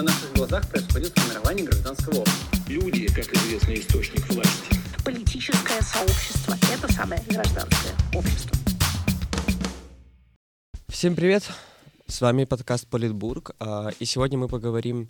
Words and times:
На 0.00 0.04
наших 0.04 0.32
глазах 0.32 0.66
происходит 0.70 1.12
формирование 1.18 1.66
гражданского 1.66 2.20
общества. 2.20 2.58
Люди, 2.68 3.06
как 3.08 3.30
известный 3.34 3.80
источник 3.80 4.26
власти. 4.30 4.74
Политическое 5.04 5.82
сообщество– 5.82 6.56
это 6.72 6.90
самое 6.90 7.22
гражданское 7.28 7.94
общество. 8.14 8.56
Всем 10.88 11.14
привет! 11.14 11.42
С 12.06 12.22
вами 12.22 12.44
подкаст 12.44 12.86
Политбург, 12.86 13.50
а, 13.60 13.90
и 13.98 14.06
сегодня 14.06 14.38
мы 14.38 14.48
поговорим 14.48 15.06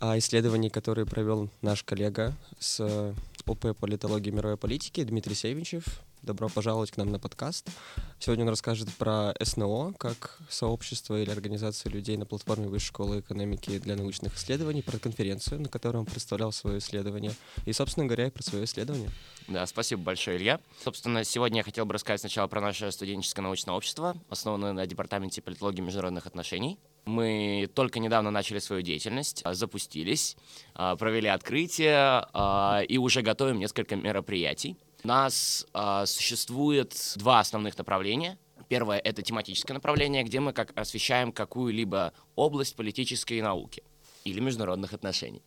о 0.00 0.18
исследовании, 0.18 0.68
которое 0.68 1.06
провел 1.06 1.48
наш 1.62 1.84
коллега 1.84 2.34
с 2.58 3.14
ОП 3.46 3.76
политологии 3.78 4.30
мировой 4.30 4.56
политики 4.56 5.04
Дмитрий 5.04 5.36
Севичев. 5.36 5.84
Добро 6.22 6.48
пожаловать 6.48 6.90
к 6.90 6.96
нам 6.96 7.12
на 7.12 7.20
подкаст. 7.20 7.70
Сегодня 8.18 8.44
он 8.44 8.50
расскажет 8.50 8.92
про 8.94 9.34
СНО, 9.40 9.94
как 9.98 10.38
сообщество 10.50 11.20
или 11.20 11.30
организация 11.30 11.90
людей 11.90 12.16
на 12.16 12.26
платформе 12.26 12.66
Высшей 12.66 12.88
школы 12.88 13.20
экономики 13.20 13.78
для 13.78 13.94
научных 13.94 14.36
исследований, 14.36 14.82
про 14.82 14.98
конференцию, 14.98 15.60
на 15.60 15.68
которой 15.68 15.98
он 15.98 16.06
представлял 16.06 16.50
свое 16.50 16.78
исследование, 16.78 17.32
и, 17.66 17.72
собственно 17.72 18.06
говоря, 18.06 18.26
и 18.26 18.30
про 18.30 18.42
свое 18.42 18.64
исследование. 18.64 19.10
Да, 19.46 19.64
спасибо 19.66 20.02
большое, 20.02 20.38
Илья. 20.38 20.60
Собственно, 20.82 21.22
сегодня 21.22 21.58
я 21.58 21.62
хотел 21.62 21.86
бы 21.86 21.94
рассказать 21.94 22.20
сначала 22.20 22.48
про 22.48 22.60
наше 22.60 22.90
студенческое 22.90 23.42
научное 23.42 23.74
общество, 23.74 24.16
основанное 24.28 24.72
на 24.72 24.86
Департаменте 24.86 25.40
политологии 25.40 25.78
и 25.78 25.82
международных 25.82 26.26
отношений. 26.26 26.78
Мы 27.04 27.70
только 27.74 28.00
недавно 28.00 28.30
начали 28.30 28.58
свою 28.58 28.82
деятельность, 28.82 29.40
а, 29.44 29.54
запустились, 29.54 30.36
а, 30.74 30.96
провели 30.96 31.28
открытие 31.28 32.26
а, 32.32 32.82
и 32.86 32.98
уже 32.98 33.22
готовим 33.22 33.60
несколько 33.60 33.94
мероприятий. 33.96 34.76
У 35.04 35.08
нас 35.08 35.66
э, 35.74 36.06
существует 36.06 36.94
два 37.16 37.40
основных 37.40 37.78
направления. 37.78 38.38
Первое— 38.68 38.98
это 39.04 39.22
тематическое 39.22 39.74
направление, 39.74 40.24
где 40.24 40.40
мы 40.40 40.52
как 40.52 40.76
освещаем 40.78 41.32
какую-либо 41.32 42.12
область 42.34 42.76
политической 42.76 43.40
науки 43.40 43.82
или 44.24 44.40
международных 44.40 44.92
отношений. 44.92 45.42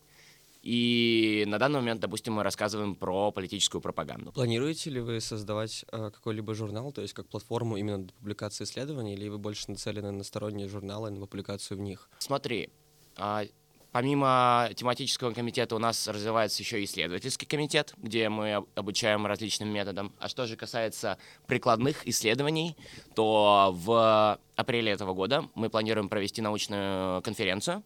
И 0.63 1.43
на 1.47 1.57
данный 1.57 1.79
момент, 1.79 2.01
допустим, 2.01 2.33
мы 2.33 2.43
рассказываем 2.43 2.95
про 2.95 3.31
политическую 3.31 3.81
пропаганду. 3.81 4.31
Планируете 4.31 4.91
ли 4.91 4.99
вы 4.99 5.19
создавать 5.19 5.85
э, 5.91 6.11
какой-либо 6.11 6.53
журнал, 6.53 6.91
то 6.91 7.01
есть 7.01 7.13
как 7.13 7.27
платформу 7.27 7.77
именно 7.77 7.99
для 7.99 8.13
публикации 8.13 8.63
исследований, 8.63 9.15
или 9.15 9.27
вы 9.27 9.39
больше 9.39 9.69
нацелены 9.71 10.11
на 10.11 10.23
сторонние 10.23 10.67
журналы, 10.67 11.09
на 11.09 11.19
публикацию 11.19 11.77
в 11.77 11.81
них? 11.81 12.09
Смотри, 12.19 12.69
Помимо 13.91 14.69
тематического 14.73 15.33
комитета 15.33 15.75
у 15.75 15.79
нас 15.79 16.07
развивается 16.07 16.63
еще 16.63 16.81
исследовательский 16.81 17.45
комитет, 17.45 17.93
где 17.97 18.29
мы 18.29 18.65
обучаем 18.73 19.25
различным 19.25 19.67
методам. 19.67 20.13
А 20.17 20.29
что 20.29 20.47
же 20.47 20.55
касается 20.55 21.17
прикладных 21.45 22.07
исследований, 22.07 22.77
то 23.15 23.71
в 23.75 24.39
апреле 24.55 24.93
этого 24.93 25.13
года 25.13 25.49
мы 25.55 25.69
планируем 25.69 26.07
провести 26.07 26.41
научную 26.41 27.21
конференцию. 27.21 27.83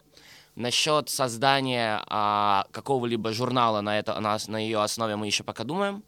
Насчет 0.54 1.10
создания 1.10 2.00
а, 2.06 2.66
какого-либо 2.70 3.32
журнала 3.32 3.80
на, 3.80 3.98
это, 3.98 4.18
на, 4.20 4.38
на 4.46 4.58
ее 4.58 4.80
основе 4.82 5.16
мы 5.16 5.26
еще 5.26 5.42
пока 5.42 5.64
думаем. 5.64 6.04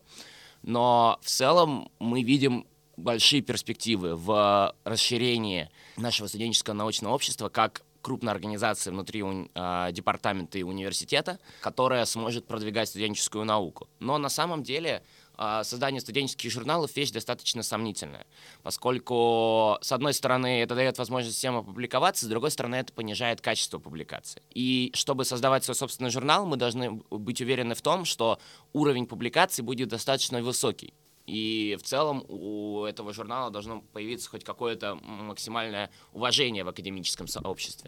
Но 0.62 1.18
в 1.22 1.26
целом 1.26 1.90
мы 1.98 2.22
видим 2.22 2.66
большие 2.96 3.42
перспективы 3.42 4.14
в 4.14 4.74
расширении 4.84 5.70
нашего 5.96 6.28
студенческого 6.28 6.74
научного 6.74 7.14
общества 7.14 7.48
как 7.48 7.82
крупная 8.08 8.32
организация 8.32 8.90
внутри 8.90 9.22
э, 9.22 9.88
департамента 9.92 10.58
и 10.58 10.62
университета, 10.62 11.38
которая 11.60 12.06
сможет 12.06 12.46
продвигать 12.46 12.88
студенческую 12.88 13.44
науку. 13.44 13.86
Но 14.00 14.16
на 14.16 14.30
самом 14.30 14.62
деле 14.62 15.02
э, 15.36 15.60
создание 15.62 16.00
студенческих 16.00 16.50
журналов 16.50 16.96
вещь 16.96 17.10
достаточно 17.10 17.62
сомнительная, 17.62 18.26
поскольку, 18.62 19.76
с 19.82 19.92
одной 19.92 20.14
стороны, 20.14 20.62
это 20.62 20.74
дает 20.74 20.96
возможность 20.96 21.36
всем 21.36 21.58
опубликоваться, 21.58 22.24
с 22.24 22.28
другой 22.30 22.50
стороны, 22.50 22.76
это 22.76 22.94
понижает 22.94 23.42
качество 23.42 23.78
публикации. 23.78 24.40
И 24.54 24.90
чтобы 24.94 25.26
создавать 25.26 25.64
свой 25.64 25.74
собственный 25.74 26.08
журнал, 26.08 26.46
мы 26.46 26.56
должны 26.56 27.02
быть 27.10 27.42
уверены 27.42 27.74
в 27.74 27.82
том, 27.82 28.06
что 28.06 28.38
уровень 28.72 29.06
публикации 29.06 29.60
будет 29.60 29.88
достаточно 29.88 30.40
высокий. 30.40 30.94
И 31.28 31.76
в 31.78 31.82
целом 31.82 32.24
у 32.26 32.84
этого 32.84 33.12
журнала 33.12 33.50
должно 33.50 33.82
появиться 33.92 34.30
хоть 34.30 34.44
какое-то 34.44 34.94
максимальное 34.94 35.90
уважение 36.14 36.64
в 36.64 36.68
академическом 36.68 37.26
сообществе. 37.28 37.87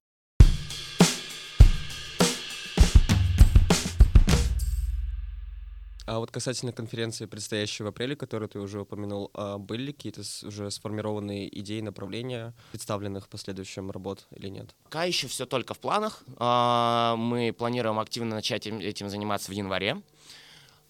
А 6.11 6.19
вот 6.19 6.33
касательно 6.33 6.73
конференции, 6.73 7.27
предстоящей 7.27 7.85
в 7.85 7.87
апреле, 7.87 8.17
которую 8.17 8.49
ты 8.49 8.59
уже 8.59 8.81
упомянул, 8.81 9.31
а 9.33 9.59
были 9.59 9.93
какие-то 9.93 10.23
уже 10.43 10.69
сформированные 10.73 11.57
идеи, 11.61 11.83
направления, 11.83 12.53
представленных 12.73 13.27
в 13.27 13.29
последующем 13.29 13.93
работ 13.93 14.27
или 14.33 14.49
нет? 14.49 14.75
Пока 14.83 15.05
еще 15.05 15.29
все 15.29 15.47
только 15.47 15.73
в 15.73 15.79
планах. 15.79 16.25
А, 16.37 17.15
мы 17.15 17.55
планируем 17.57 18.01
активно 18.01 18.35
начать 18.35 18.67
этим 18.67 19.09
заниматься 19.09 19.53
в 19.53 19.55
январе. 19.55 20.03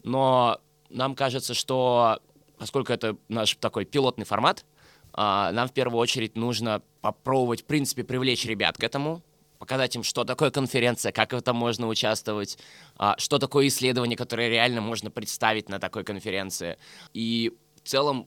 Но 0.04 0.58
нам 0.88 1.14
кажется, 1.14 1.52
что 1.52 2.22
поскольку 2.56 2.90
это 2.94 3.18
наш 3.28 3.56
такой 3.56 3.84
пилотный 3.84 4.24
формат, 4.24 4.64
а, 5.12 5.52
нам 5.52 5.68
в 5.68 5.74
первую 5.74 6.00
очередь 6.00 6.34
нужно 6.34 6.80
попробовать, 7.02 7.60
в 7.60 7.66
принципе, 7.66 8.04
привлечь 8.04 8.46
ребят 8.46 8.78
к 8.78 8.82
этому, 8.82 9.20
показать 9.60 9.94
им, 9.94 10.02
что 10.02 10.24
такое 10.24 10.50
конференция, 10.50 11.12
как 11.12 11.32
в 11.32 11.36
этом 11.36 11.54
можно 11.54 11.86
участвовать, 11.86 12.58
а, 12.96 13.14
что 13.18 13.38
такое 13.38 13.68
исследование, 13.68 14.16
которое 14.16 14.48
реально 14.48 14.80
можно 14.80 15.10
представить 15.10 15.68
на 15.68 15.78
такой 15.78 16.02
конференции. 16.02 16.78
И 17.12 17.52
в 17.84 17.88
целом 17.88 18.26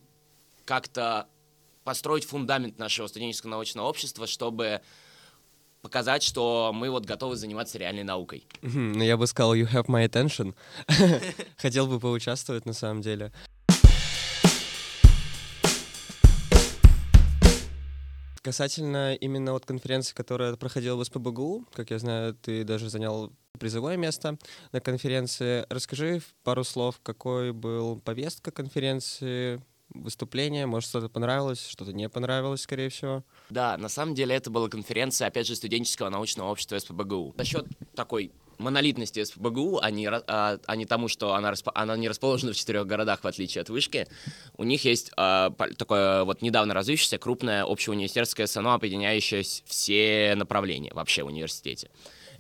как-то 0.64 1.28
построить 1.84 2.24
фундамент 2.24 2.78
нашего 2.78 3.08
студенческого 3.08 3.50
научного 3.50 3.88
общества, 3.88 4.28
чтобы 4.28 4.82
показать, 5.82 6.22
что 6.22 6.72
мы 6.72 6.92
вот 6.92 7.06
готовы 7.06 7.36
заниматься 7.36 7.80
реальной 7.80 8.04
наукой. 8.04 8.46
Ну, 8.62 9.04
я 9.04 9.18
бы 9.18 9.26
сказал, 9.26 9.56
you 9.56 9.68
have 9.68 9.88
my 9.88 10.08
attention. 10.08 10.54
Хотел 11.58 11.88
бы 11.88 12.00
поучаствовать 12.00 12.68
на 12.68 12.74
самом 12.74 13.02
деле. 13.02 13.34
Касательно 18.44 19.16
именно 19.16 19.54
вот 19.54 19.66
конференции, 19.66 20.14
которая 20.14 20.58
проходила 20.58 20.98
в 20.98 21.04
СПБГУ, 21.06 21.66
как 21.74 21.92
я 21.92 22.00
знаю, 22.00 22.34
ты 22.36 22.66
даже 22.66 22.90
занял 22.90 23.32
призовое 23.58 23.96
место 23.96 24.38
на 24.74 24.82
конференции. 24.82 25.66
Расскажи 25.70 26.22
пару 26.44 26.66
слов, 26.66 27.00
какой 27.02 27.54
был 27.54 28.02
повестка 28.02 28.52
конференции, 28.52 29.64
выступление, 29.94 30.66
может, 30.66 30.90
что-то 30.90 31.08
понравилось, 31.08 31.66
что-то 31.66 31.94
не 31.94 32.10
понравилось, 32.10 32.64
скорее 32.64 32.90
всего. 32.90 33.24
Да, 33.50 33.78
на 33.78 33.88
самом 33.88 34.14
деле 34.14 34.36
это 34.36 34.50
была 34.50 34.68
конференция, 34.68 35.30
опять 35.30 35.48
же, 35.48 35.56
студенческого 35.56 36.10
научного 36.10 36.50
общества 36.50 36.78
СПБГУ. 36.78 37.36
За 37.38 37.46
счет 37.46 37.66
такой 37.96 38.34
монолитности 38.58 39.24
СПБГУ, 39.24 39.80
а 39.82 39.92
не, 39.92 40.08
а, 40.08 40.60
а 40.66 40.76
не 40.76 40.86
тому, 40.86 41.08
что 41.08 41.34
она, 41.34 41.52
расп... 41.52 41.70
она 41.74 41.96
не 41.98 42.10
расположена 42.10 42.54
в 42.54 42.56
четырех 42.56 42.86
городах, 42.86 43.24
в 43.24 43.28
отличие 43.28 43.62
от 43.62 43.70
вышки, 43.70 44.08
у 44.58 44.64
них 44.64 44.86
есть 44.86 45.12
а, 45.18 45.52
такое 45.78 46.24
вот 46.24 46.42
недавно 46.42 46.74
развившееся 46.74 47.18
крупное 47.18 47.64
общеуниверситетское 47.64 48.48
СНО, 48.48 48.74
объединяющее 48.76 49.44
все 49.66 50.34
направления 50.36 50.92
вообще 50.94 51.24
в 51.24 51.28
университете. 51.28 51.90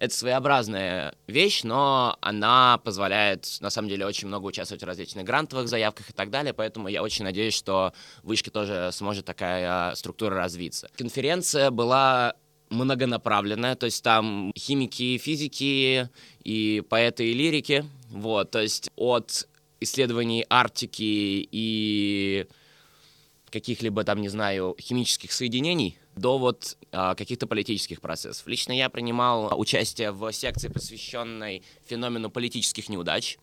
Это 0.04 0.14
своеобразная 0.14 1.16
вещь, 1.28 1.64
но 1.64 2.18
она 2.20 2.78
позволяет, 2.84 3.48
на 3.62 3.70
самом 3.70 3.90
деле, 3.90 4.06
очень 4.06 4.28
много 4.28 4.48
участвовать 4.48 4.84
в 4.84 4.86
различных 4.86 5.24
грантовых 5.24 5.68
заявках 5.68 6.10
и 6.10 6.14
так 6.14 6.30
далее, 6.30 6.54
поэтому 6.54 6.88
я 6.88 7.02
очень 7.02 7.24
надеюсь, 7.24 7.54
что 7.54 7.94
в 8.22 8.28
Вышке 8.28 8.52
тоже 8.52 8.90
сможет 8.92 9.26
такая 9.26 9.92
а, 9.92 9.96
структура 9.96 10.36
развиться. 10.36 10.90
Конференция 10.98 11.72
была 11.72 12.36
многонаправленная, 12.74 13.76
то 13.76 13.86
есть 13.86 14.04
там 14.04 14.52
химики, 14.58 15.18
физики 15.18 16.10
и 16.44 16.84
поэты 16.90 17.32
и 17.32 17.34
лирики, 17.34 17.86
вот, 18.10 18.52
то 18.52 18.62
есть 18.62 18.92
от 18.96 19.48
исследований 19.80 20.46
Арктики 20.50 21.48
и 21.52 22.48
каких-либо 23.52 24.04
там, 24.04 24.22
не 24.22 24.30
знаю, 24.30 24.76
химических 24.80 25.32
соединений 25.32 25.98
до 26.16 26.38
вот 26.38 26.78
а, 26.92 27.16
каких-то 27.16 27.48
политических 27.48 28.02
процессов. 28.02 28.48
Лично 28.48 28.72
я 28.72 28.90
принимал 28.90 29.60
участие 29.60 30.12
в 30.12 30.32
секции, 30.32 30.68
посвященной 30.68 31.64
феномену 31.86 32.30
политических 32.30 32.90
неудач, 32.90 33.38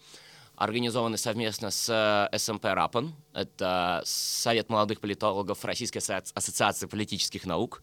организованной 0.57 1.19
совместно 1.19 1.71
с 1.71 2.29
СМП 2.37 2.65
РАПОН, 2.67 3.15
это 3.33 4.03
Совет 4.05 4.69
молодых 4.69 5.01
политологов 5.01 5.65
Российской 5.65 5.99
ассоциации 5.99 6.87
политических 6.87 7.47
наук. 7.47 7.83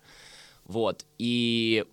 Вот. 0.68 1.06
И 1.18 1.86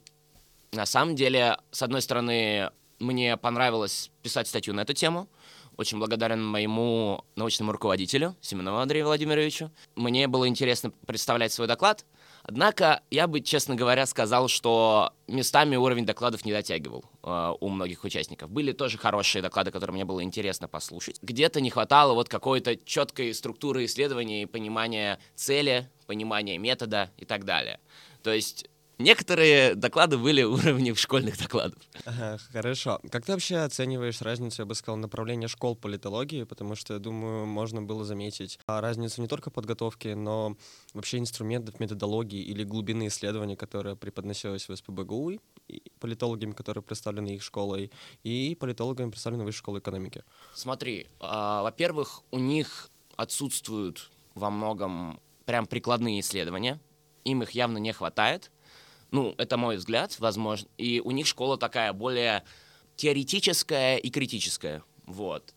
на 0.73 0.87
самом 0.87 1.15
деле, 1.15 1.59
с 1.71 1.82
одной 1.82 2.03
стороны, 2.03 2.71
мне 2.99 3.37
понравилось 3.37 4.11
писать 4.23 4.49
статью 4.49 4.75
на 4.75 4.81
эту 4.81 4.93
тему. 4.93 5.29
Очень 5.76 5.99
благодарен 5.99 6.44
моему 6.44 7.25
научному 7.35 7.73
руководителю, 7.73 8.37
Семенову 8.41 8.79
Андрею 8.79 9.06
Владимировичу. 9.06 9.73
Мне 9.97 10.29
было 10.29 10.47
интересно 10.47 10.93
представлять 11.06 11.53
свой 11.53 11.67
доклад. 11.67 12.05
Однако, 12.44 13.03
я 13.11 13.26
бы, 13.26 13.41
честно 13.41 13.75
говоря, 13.75 14.06
сказал, 14.06 14.49
что 14.49 15.12
местами 15.27 15.75
уровень 15.75 16.06
докладов 16.06 16.44
не 16.44 16.53
дотягивал 16.53 17.05
э, 17.23 17.55
у 17.59 17.69
многих 17.70 18.05
участников. 18.05 18.50
Были 18.50 18.73
тоже 18.73 18.99
хорошие 18.99 19.43
доклады, 19.43 19.73
которые 19.73 19.94
мне 19.94 20.05
было 20.05 20.23
интересно 20.23 20.69
послушать. 20.69 21.19
Где-то 21.23 21.61
не 21.61 21.70
хватало 21.70 22.15
вот 22.15 22.29
какой-то 22.29 22.77
четкой 22.77 23.35
структуры 23.35 23.87
исследования 23.87 24.43
и 24.43 24.47
понимания 24.47 25.19
цели, 25.35 25.88
понимания 26.06 26.59
метода 26.59 27.11
и 27.17 27.25
так 27.25 27.44
далее. 27.44 27.81
То 28.25 28.32
есть 28.32 28.67
Некоторые 28.99 29.75
доклады 29.75 30.19
были 30.19 30.43
уровнем 30.44 30.94
школьных 30.94 31.37
докладов. 31.37 31.82
Ага, 32.05 32.38
хорошо. 32.53 33.00
Как 33.11 33.25
ты 33.25 33.32
вообще 33.32 33.56
оцениваешь 33.56 34.23
разницу, 34.23 34.62
я 34.62 34.67
бы 34.67 34.75
сказал, 34.76 34.97
направления 34.97 35.49
школ 35.49 35.75
политологии? 35.75 36.44
Потому 36.44 36.76
что, 36.76 36.94
я 36.94 37.00
думаю, 37.00 37.44
можно 37.44 37.82
было 37.82 38.05
заметить 38.05 38.59
а, 38.67 38.81
разницу 38.81 39.21
не 39.21 39.26
только 39.26 39.50
подготовки, 39.50 40.09
но 40.15 40.56
вообще 40.93 41.19
инструментов, 41.19 41.81
методологии 41.81 42.41
или 42.41 42.62
глубины 42.62 43.09
исследований, 43.09 43.56
которые 43.56 43.97
преподносились 43.97 44.69
в 44.69 44.77
СПБГУ, 44.77 45.41
и 45.69 45.82
политологами, 45.99 46.53
которые 46.53 46.85
представлены 46.85 47.35
их 47.35 47.43
школой, 47.43 47.91
и 48.23 48.55
политологами, 48.55 49.11
представлены 49.11 49.44
Высшей 49.44 49.59
школой 49.59 49.81
экономики. 49.81 50.23
Смотри, 50.55 51.09
а, 51.19 51.65
во-первых, 51.65 52.23
у 52.31 52.38
них 52.38 52.91
отсутствуют 53.17 54.11
во 54.35 54.50
многом 54.50 55.19
прям 55.47 55.67
прикладные 55.67 56.20
исследования, 56.20 56.81
им 57.25 57.43
их 57.43 57.50
явно 57.53 57.79
не 57.79 57.93
хватает. 57.93 58.50
Ну, 59.11 59.35
это 59.38 59.56
мой 59.56 59.76
взгляд, 59.76 60.17
возможно. 60.19 60.69
И 60.76 61.00
у 61.00 61.11
них 61.11 61.26
школа 61.26 61.56
такая 61.56 61.93
более 61.93 62.43
теоретическая 62.97 63.97
и 63.97 64.11
критическая. 64.11 64.82
Вот. 65.06 65.55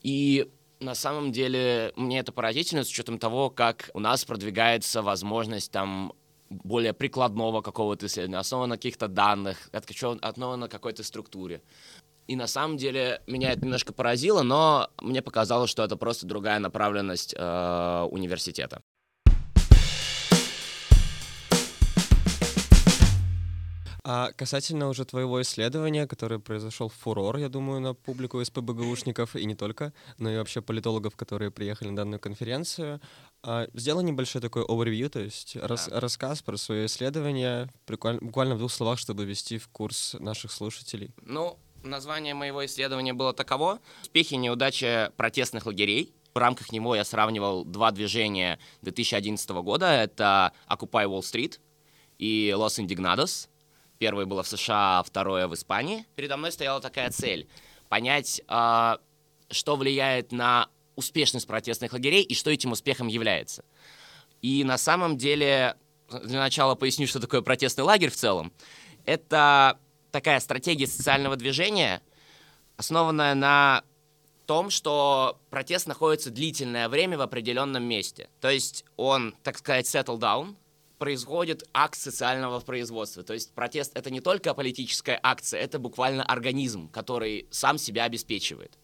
И 0.00 0.50
на 0.80 0.94
самом 0.94 1.32
деле 1.32 1.92
мне 1.96 2.20
это 2.20 2.32
поразительно 2.32 2.84
с 2.84 2.88
учетом 2.88 3.18
того, 3.18 3.50
как 3.50 3.90
у 3.94 4.00
нас 4.00 4.24
продвигается 4.24 5.02
возможность 5.02 5.70
там 5.70 6.12
более 6.50 6.92
прикладного 6.92 7.62
какого-то 7.62 8.06
исследования, 8.06 8.38
основано 8.38 8.74
на 8.74 8.76
каких-то 8.76 9.08
данных, 9.08 9.70
основано 9.72 10.66
на 10.66 10.68
какой-то 10.68 11.02
структуре. 11.02 11.62
И 12.26 12.36
на 12.36 12.46
самом 12.46 12.76
деле 12.76 13.20
меня 13.26 13.52
это 13.52 13.62
немножко 13.62 13.92
поразило, 13.92 14.42
но 14.42 14.88
мне 15.02 15.20
показалось, 15.20 15.70
что 15.70 15.84
это 15.84 15.96
просто 15.96 16.26
другая 16.26 16.58
направленность 16.58 17.34
э, 17.36 18.08
университета. 18.10 18.82
А 24.06 24.32
касательно 24.32 24.90
уже 24.90 25.06
твоего 25.06 25.40
исследования, 25.40 26.06
которое 26.06 26.38
произошел 26.38 26.90
фурор, 26.90 27.38
я 27.38 27.48
думаю, 27.48 27.80
на 27.80 27.94
публику 27.94 28.44
СПБГУшников, 28.44 29.34
и 29.34 29.46
не 29.46 29.54
только, 29.54 29.94
но 30.18 30.30
и 30.30 30.36
вообще 30.36 30.60
политологов, 30.60 31.16
которые 31.16 31.50
приехали 31.50 31.88
на 31.88 31.96
данную 31.96 32.20
конференцию, 32.20 33.00
а, 33.42 33.66
сделай 33.72 34.04
небольшой 34.04 34.42
такой 34.42 34.62
overview, 34.62 35.08
то 35.08 35.20
есть 35.20 35.58
да. 35.58 35.66
рас, 35.66 35.88
рассказ 35.88 36.42
про 36.42 36.58
свое 36.58 36.84
исследование, 36.84 37.70
буквально 37.86 38.56
в 38.56 38.58
двух 38.58 38.72
словах, 38.72 38.98
чтобы 38.98 39.24
ввести 39.24 39.56
в 39.56 39.68
курс 39.68 40.14
наших 40.20 40.52
слушателей. 40.52 41.14
Ну, 41.22 41.58
название 41.82 42.34
моего 42.34 42.66
исследования 42.66 43.14
было 43.14 43.32
таково 43.32 43.80
«Успехи 44.02 44.34
и 44.34 44.36
неудачи 44.36 45.12
протестных 45.16 45.64
лагерей». 45.64 46.14
В 46.34 46.38
рамках 46.38 46.72
него 46.72 46.94
я 46.94 47.04
сравнивал 47.04 47.64
два 47.64 47.90
движения 47.90 48.58
2011 48.82 49.48
года. 49.62 49.86
Это 49.86 50.52
Occupy 50.68 51.06
Wall 51.06 51.20
Street 51.20 51.58
и 52.18 52.52
Los 52.54 52.78
Indignados— 52.78 53.48
Первое 54.04 54.26
было 54.26 54.42
в 54.42 54.48
США, 54.48 54.98
а 54.98 55.02
второе 55.02 55.48
в 55.48 55.54
Испании. 55.54 56.04
Передо 56.14 56.36
мной 56.36 56.52
стояла 56.52 56.78
такая 56.78 57.10
цель— 57.10 57.48
понять, 57.88 58.42
э, 58.46 58.96
что 59.50 59.76
влияет 59.76 60.30
на 60.30 60.68
успешность 60.94 61.46
протестных 61.46 61.94
лагерей 61.94 62.22
и 62.22 62.34
что 62.34 62.50
этим 62.50 62.72
успехом 62.72 63.06
является. 63.06 63.64
И 64.42 64.62
на 64.62 64.76
самом 64.76 65.16
деле, 65.16 65.78
для 66.22 66.38
начала 66.38 66.74
поясню, 66.74 67.06
что 67.06 67.18
такое 67.18 67.40
протестный 67.40 67.82
лагерь 67.82 68.10
в 68.10 68.14
целом. 68.14 68.52
Это 69.06 69.78
такая 70.10 70.38
стратегия 70.40 70.86
социального 70.86 71.36
движения, 71.36 72.02
основанная 72.76 73.34
на 73.34 73.84
том, 74.44 74.68
что 74.68 75.40
протест 75.48 75.86
находится 75.86 76.30
длительное 76.30 76.90
время 76.90 77.16
в 77.16 77.22
определенном 77.22 77.84
месте. 77.84 78.28
То 78.42 78.50
есть 78.50 78.84
он, 78.98 79.34
так 79.42 79.56
сказать, 79.56 79.86
settle 79.86 80.18
down, 80.18 80.56
происходит 80.98 81.64
акт 81.72 81.98
социального 81.98 82.60
производства. 82.60 83.22
То 83.22 83.34
есть 83.34 83.52
протест— 83.54 83.92
это 83.94 84.10
не 84.10 84.20
только 84.20 84.54
политическая 84.54 85.18
акция, 85.22 85.60
это 85.60 85.78
буквально 85.78 86.24
организм, 86.24 86.88
который 86.88 87.46
сам 87.50 87.78
себя 87.78 88.04
обеспечивает. 88.04 88.78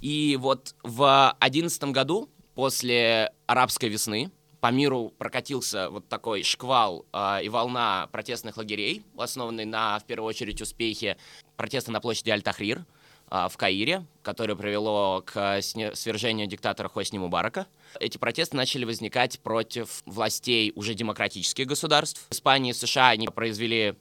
И 0.00 0.36
вот 0.40 0.74
в 0.82 1.34
2011 1.40 1.84
году, 1.84 2.30
после 2.54 3.32
арабской 3.46 3.88
весны, 3.88 4.30
по 4.60 4.72
миру 4.72 5.12
прокатился 5.16 5.88
вот 5.88 6.08
такой 6.08 6.42
шквал 6.42 7.06
э, 7.12 7.44
и 7.44 7.48
волна 7.48 8.08
протестных 8.10 8.56
лагерей, 8.56 9.04
основанный 9.16 9.64
на, 9.64 9.98
в 10.00 10.04
первую 10.04 10.28
очередь, 10.28 10.60
успехе 10.60 11.16
протеста 11.56 11.92
на 11.92 12.00
площади 12.00 12.30
Аль-Тахрир— 12.30 12.84
в 13.30 13.52
Каире, 13.56 14.04
которое 14.22 14.56
привело 14.56 15.22
к 15.24 15.60
свержению 15.60 16.46
диктатора 16.46 16.88
Хосни 16.88 17.18
Мубарака. 17.18 17.66
Эти 18.00 18.18
протесты 18.18 18.56
начали 18.56 18.84
возникать 18.84 19.38
против 19.40 20.02
властей 20.06 20.72
уже 20.74 20.94
демократических 20.94 21.66
государств. 21.66 22.26
В 22.30 22.32
Испании 22.32 22.70
и 22.70 22.74
США 22.74 23.08
они 23.08 23.28
произвели 23.28 23.94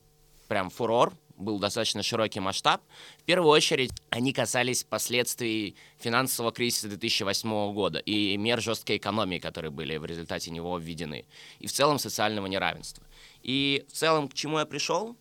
прям 0.47 0.69
фурор, 0.69 1.13
был 1.37 1.59
достаточно 1.59 2.01
широкий 2.03 2.39
масштаб. 2.39 2.81
В 3.19 3.23
первую 3.23 3.51
очередь 3.51 3.91
они 4.09 4.33
касались 4.33 4.83
последствий 4.83 5.75
финансового 5.99 6.51
кризиса 6.51 6.87
2008 6.87 7.73
года 7.73 7.99
и 7.99 8.35
мер 8.37 8.61
жесткой 8.61 8.97
экономии, 8.97 9.37
которые 9.37 9.71
были 9.71 9.97
в 9.97 10.05
результате 10.05 10.51
него 10.51 10.77
введены, 10.77 11.25
и 11.59 11.67
в 11.67 11.71
целом 11.71 11.99
социального 11.99 12.47
неравенства. 12.47 13.03
И 13.43 13.85
в 13.87 13.91
целом 13.91 14.29
к 14.29 14.33
чему 14.33 14.59
я 14.59 14.65
пришел? 14.65 15.15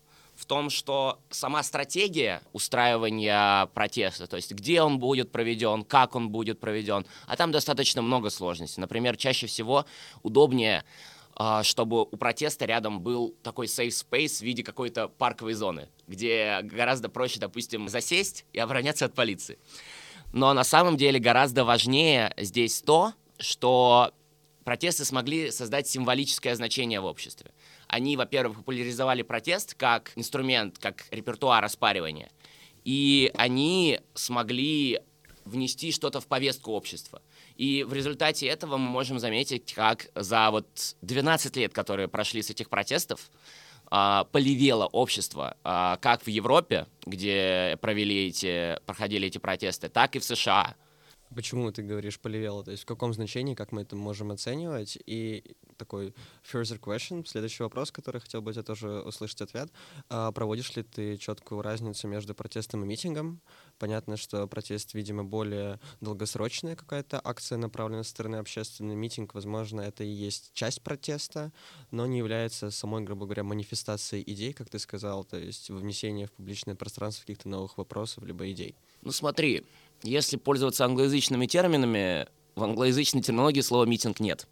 Том, 0.46 0.70
что 0.70 1.20
сама 1.30 1.62
стратегия 1.62 2.42
устраивания 2.52 3.66
протеста, 3.66 4.26
то 4.26 4.36
есть 4.36 4.52
где 4.52 4.82
он 4.82 4.98
будет 4.98 5.32
проведен, 5.32 5.84
как 5.84 6.14
он 6.14 6.30
будет 6.30 6.60
проведен, 6.60 7.06
а 7.26 7.36
там 7.36 7.52
достаточно 7.52 8.02
много 8.02 8.30
сложностей. 8.30 8.80
Например, 8.80 9.16
чаще 9.16 9.46
всего 9.46 9.84
удобнее 10.22 10.84
а, 11.38 11.62
чтобы 11.62 12.02
у 12.02 12.16
протеста 12.16 12.64
рядом 12.64 13.00
был 13.00 13.34
такой 13.42 13.66
safe 13.66 13.88
space 13.88 14.38
в 14.38 14.40
виде 14.40 14.62
какой-то 14.62 15.08
парковой 15.08 15.52
зоны, 15.52 15.90
где 16.06 16.60
гораздо 16.62 17.10
проще, 17.10 17.38
допустим, 17.38 17.90
засесть 17.90 18.46
и 18.54 18.58
обороняться 18.58 19.04
от 19.04 19.14
полиции. 19.14 19.58
Но 20.32 20.54
на 20.54 20.64
самом 20.64 20.96
деле 20.96 21.18
гораздо 21.18 21.66
важнее 21.66 22.32
здесь 22.38 22.80
то, 22.80 23.12
что 23.38 24.12
протесты 24.64 25.04
смогли 25.04 25.50
создать 25.50 25.86
символическое 25.86 26.54
значение 26.56 27.00
в 27.00 27.04
обществе. 27.04 27.50
Они, 27.88 28.16
во-первых, 28.16 28.58
популяризовали 28.58 29.22
протест 29.22 29.74
как 29.74 30.12
инструмент, 30.16 30.78
как 30.78 31.04
репертуар 31.10 31.64
оспаривания, 31.64 32.30
и 32.84 33.30
они 33.34 34.00
смогли 34.14 35.00
внести 35.44 35.92
что-то 35.92 36.20
в 36.20 36.26
повестку 36.26 36.72
общества. 36.72 37.22
И 37.56 37.84
в 37.84 37.92
результате 37.92 38.46
этого 38.46 38.76
мы 38.76 38.88
можем 38.88 39.18
заметить, 39.18 39.72
как 39.72 40.08
за 40.14 40.50
вот 40.50 40.66
12 41.02 41.56
лет, 41.56 41.72
которые 41.72 42.08
прошли 42.08 42.42
с 42.42 42.50
этих 42.50 42.68
протестов, 42.68 43.30
а, 43.88 44.24
поливело 44.24 44.86
общество 44.86 45.56
а, 45.62 45.96
как 45.98 46.22
в 46.22 46.28
Европе, 46.28 46.86
где 47.06 47.78
провели 47.80 48.26
эти, 48.26 48.78
проходили 48.84 49.28
эти 49.28 49.38
протесты, 49.38 49.88
так 49.88 50.16
и 50.16 50.18
в 50.18 50.24
США. 50.24 50.74
Почему 51.34 51.70
ты 51.72 51.82
говоришь 51.82 52.18
поливело? 52.18 52.64
То 52.64 52.70
есть 52.70 52.84
в 52.84 52.86
каком 52.86 53.12
значении, 53.12 53.54
как 53.54 53.72
мы 53.72 53.82
это 53.82 53.96
можем 53.96 54.30
оценивать? 54.30 54.98
И 55.06 55.56
такой 55.76 56.14
further 56.42 56.80
question, 56.80 57.26
следующий 57.26 57.62
вопрос, 57.62 57.90
который 57.90 58.20
хотел 58.20 58.42
бы 58.42 58.52
я 58.52 58.62
тоже 58.62 59.00
услышать 59.02 59.42
ответ. 59.42 59.70
А 60.08 60.32
проводишь 60.32 60.74
ли 60.76 60.82
ты 60.82 61.16
четкую 61.18 61.62
разницу 61.62 62.08
между 62.08 62.34
протестом 62.34 62.84
и 62.84 62.86
митингом? 62.86 63.40
Понятно, 63.78 64.16
что 64.16 64.46
протест, 64.46 64.94
видимо, 64.94 65.24
более 65.24 65.78
долгосрочная 66.00 66.76
какая-то 66.76 67.20
акция, 67.22 67.58
направленная 67.58 68.04
со 68.04 68.10
стороны 68.10 68.36
общественный 68.36 68.94
митинг, 68.94 69.34
возможно, 69.34 69.82
это 69.82 70.04
и 70.04 70.08
есть 70.08 70.52
часть 70.54 70.80
протеста, 70.82 71.52
но 71.90 72.06
не 72.06 72.18
является 72.18 72.70
самой, 72.70 73.02
грубо 73.02 73.26
говоря, 73.26 73.44
манифестацией 73.44 74.24
идей, 74.26 74.54
как 74.54 74.70
ты 74.70 74.78
сказал, 74.78 75.24
то 75.24 75.36
есть 75.36 75.68
внесение 75.68 76.26
в 76.26 76.32
публичное 76.32 76.74
пространство 76.74 77.22
каких-то 77.22 77.48
новых 77.48 77.76
вопросов 77.76 78.24
либо 78.24 78.50
идей. 78.50 78.74
Ну 79.02 79.12
смотри, 79.12 79.64
если 80.02 80.36
пользоваться 80.36 80.84
англоязычными 80.84 81.46
терминами, 81.46 82.26
в 82.54 82.64
англоязычной 82.64 83.22
терминологии 83.22 83.60
слова 83.60 83.84
«митинг» 83.84 84.20
нет. 84.20 84.46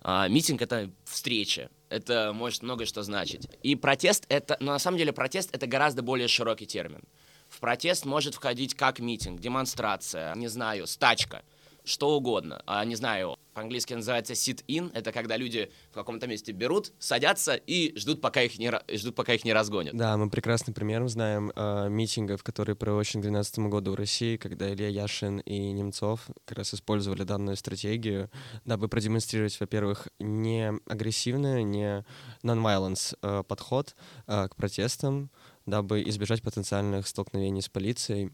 А, 0.00 0.28
митинг— 0.28 0.62
это 0.62 0.90
встреча, 1.04 1.70
это 1.88 2.32
может 2.34 2.62
многое 2.62 2.86
что 2.86 3.02
значить. 3.02 3.48
И 3.62 3.74
протест— 3.76 4.24
это, 4.28 4.56
но 4.60 4.72
на 4.72 4.78
самом 4.78 4.98
деле 4.98 5.12
протест— 5.12 5.50
это 5.52 5.66
гораздо 5.66 6.02
более 6.02 6.28
широкий 6.28 6.66
термин. 6.66 7.02
В 7.48 7.60
протест 7.60 8.04
может 8.04 8.34
входить 8.34 8.74
как 8.74 8.98
митинг, 8.98 9.40
демонстрация, 9.40 10.34
не 10.34 10.48
знаю, 10.48 10.86
стачка— 10.86 11.42
что 11.84 12.16
угодно. 12.16 12.62
А, 12.66 12.84
не 12.84 12.96
знаю, 12.96 13.36
по-английски 13.54 13.94
называется 13.94 14.32
sit-in, 14.32 14.90
это 14.94 15.12
когда 15.12 15.36
люди 15.36 15.70
в 15.90 15.94
каком-то 15.94 16.26
месте 16.26 16.52
берут, 16.52 16.92
садятся 16.98 17.54
и 17.54 17.96
ждут, 17.96 18.20
пока 18.20 18.42
их 18.42 18.58
не, 18.58 18.72
ждут, 18.96 19.14
пока 19.14 19.34
их 19.34 19.44
не 19.44 19.52
разгонят. 19.52 19.96
Да, 19.96 20.16
мы 20.16 20.28
прекрасный 20.28 20.74
пример 20.74 21.06
знаем 21.08 21.52
э, 21.54 21.88
митингов, 21.88 22.42
которые 22.42 22.74
проводились 22.74 22.94
в 22.94 23.20
2012 23.20 23.58
году 23.70 23.92
в 23.92 23.94
России, 23.94 24.36
когда 24.36 24.72
Илья 24.72 24.88
Яшин 24.88 25.38
и 25.40 25.72
Немцов 25.72 26.26
как 26.44 26.58
раз 26.58 26.74
использовали 26.74 27.22
данную 27.24 27.56
стратегию, 27.56 28.30
дабы 28.64 28.88
продемонстрировать, 28.88 29.58
во-первых, 29.60 30.08
не 30.18 30.72
агрессивный, 30.86 31.64
не 31.64 32.04
non-violence 32.42 33.16
э, 33.22 33.42
подход 33.46 33.94
э, 34.26 34.48
к 34.48 34.56
протестам, 34.56 35.30
дабы 35.66 36.02
избежать 36.02 36.42
потенциальных 36.42 37.06
столкновений 37.06 37.62
с 37.62 37.68
полицией, 37.68 38.32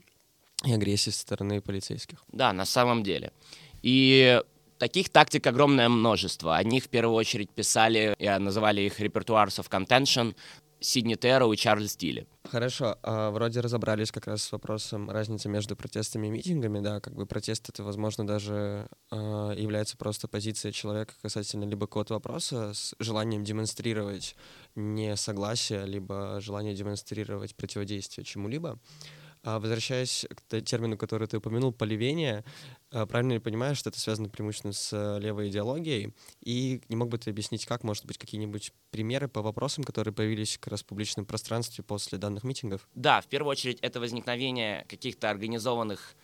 и 0.65 0.73
агрессии 0.73 1.11
со 1.11 1.21
стороны 1.21 1.61
полицейских. 1.61 2.19
Да, 2.29 2.53
на 2.53 2.65
самом 2.65 3.03
деле. 3.03 3.33
И 3.83 4.41
таких 4.79 5.09
тактик 5.11 5.47
огромное 5.47 5.89
множество. 5.89 6.57
Они 6.57 6.81
в 6.81 6.89
первую 6.89 7.15
очередь 7.15 7.51
писали, 7.51 8.15
и 8.19 8.29
называли 8.29 8.83
их 8.83 9.01
repertoires 9.01 9.59
of 9.59 9.69
contention. 9.71 10.35
Сидни 10.83 11.15
Терроу 11.15 11.53
и 11.53 11.59
Чарльз 11.59 11.95
Тилли. 11.95 12.27
Хорошо, 12.51 12.97
а 13.03 13.31
вроде 13.31 13.61
разобрались 13.61 14.11
как 14.11 14.27
раз 14.27 14.45
с 14.45 14.53
вопросом 14.53 15.11
разницы 15.11 15.51
между 15.51 15.77
протестами 15.77 16.29
и 16.29 16.31
митингами, 16.31 16.81
да, 16.81 17.01
как 17.01 17.15
бы 17.15 17.27
протест 17.27 17.69
это, 17.69 17.85
возможно, 17.85 18.27
даже 18.27 18.89
э, 19.11 19.17
является 19.59 19.99
просто 19.99 20.27
позицией 20.27 20.73
человека 20.73 21.13
касательно 21.21 21.65
либо 21.65 21.87
какого-то 21.87 22.15
вопроса 22.15 22.73
с 22.73 22.95
желанием 22.99 23.45
демонстрировать 23.45 24.35
несогласие, 24.75 25.85
либо 25.85 26.39
желание 26.41 26.75
демонстрировать 26.75 27.55
противодействие 27.55 28.25
чему-либо. 28.25 28.79
А 29.43 29.59
возвращаясь 29.59 30.27
к 30.29 30.61
термину, 30.61 30.99
который 30.99 31.27
ты 31.27 31.39
упомянул, 31.39 31.73
поливение, 31.73 32.45
а, 32.91 33.07
правильно 33.07 33.33
ли 33.33 33.39
понимаешь, 33.39 33.79
что 33.79 33.89
это 33.89 33.99
связано 33.99 34.29
преимущественно 34.29 34.75
с 34.75 34.93
э, 34.93 35.19
левой 35.19 35.49
идеологией? 35.49 36.13
И 36.45 36.83
не 36.89 36.97
мог 36.97 37.09
бы 37.09 37.17
ты 37.17 37.31
объяснить, 37.31 37.65
как, 37.65 37.83
может 37.83 38.05
быть, 38.05 38.19
какие-нибудь 38.19 38.73
примеры 38.91 39.29
по 39.29 39.41
вопросам, 39.41 39.85
которые 39.85 40.13
появились 40.13 40.59
как 40.59 40.73
раз 40.73 40.83
в 40.83 40.87
публичном 40.87 41.25
пространстве 41.25 41.83
после 41.83 42.19
данных 42.19 42.45
митингов? 42.45 42.87
Да, 42.95 43.23
в 43.23 43.29
первую 43.29 43.53
очередь 43.53 43.79
это 43.81 43.99
возникновение 43.99 44.85
каких-то 44.89 45.31
организованных, 45.31 46.15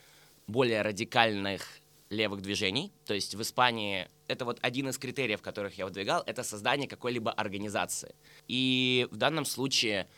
более 0.46 0.82
радикальных 0.82 1.62
левых 2.10 2.42
движений. 2.42 2.92
То 3.04 3.14
есть 3.14 3.34
в 3.34 3.42
Испании 3.42 4.08
это 4.28 4.44
вот 4.44 4.58
один 4.62 4.88
из 4.88 4.98
критериев, 4.98 5.40
которых 5.40 5.78
я 5.78 5.86
выдвигал, 5.86 6.22
это 6.26 6.42
создание 6.42 6.88
какой-либо 6.88 7.30
организации. 7.30 8.14
И 8.46 9.08
в 9.10 9.16
данном 9.16 9.44
случае 9.44 10.08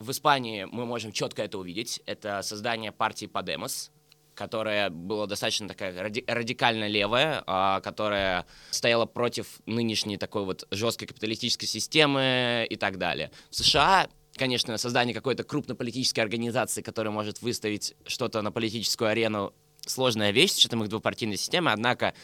в 0.00 0.10
Испании 0.10 0.64
мы 0.64 0.86
можем 0.86 1.12
четко 1.12 1.42
это 1.42 1.58
увидеть. 1.58 2.00
Это 2.06 2.42
создание 2.42 2.90
партии 2.90 3.26
Подемос, 3.26 3.92
которая 4.34 4.88
была 4.88 5.26
достаточно 5.26 5.68
такая 5.68 5.94
ради- 6.02 6.24
радикально 6.26 6.88
левая, 6.88 7.44
а, 7.46 7.80
которая 7.80 8.46
стояла 8.70 9.04
против 9.04 9.60
нынешней 9.66 10.16
такой 10.16 10.44
вот 10.44 10.66
жесткой 10.70 11.06
капиталистической 11.06 11.66
системы 11.66 12.66
и 12.68 12.76
так 12.76 12.98
далее. 12.98 13.30
В 13.50 13.56
США 13.56 14.08
конечно, 14.36 14.78
создание 14.78 15.14
какой-то 15.14 15.44
крупной 15.44 15.76
политической 15.76 16.20
организации, 16.20 16.80
которая 16.80 17.12
может 17.12 17.42
выставить 17.42 17.94
что-то 18.06 18.40
на 18.40 18.50
политическую 18.50 19.10
арену, 19.10 19.52
сложная 19.84 20.30
вещь 20.30 20.52
с 20.52 20.56
учетом 20.56 20.82
их 20.82 20.88
двупартийной 20.88 21.36
системы, 21.36 21.72
однако 21.72 22.14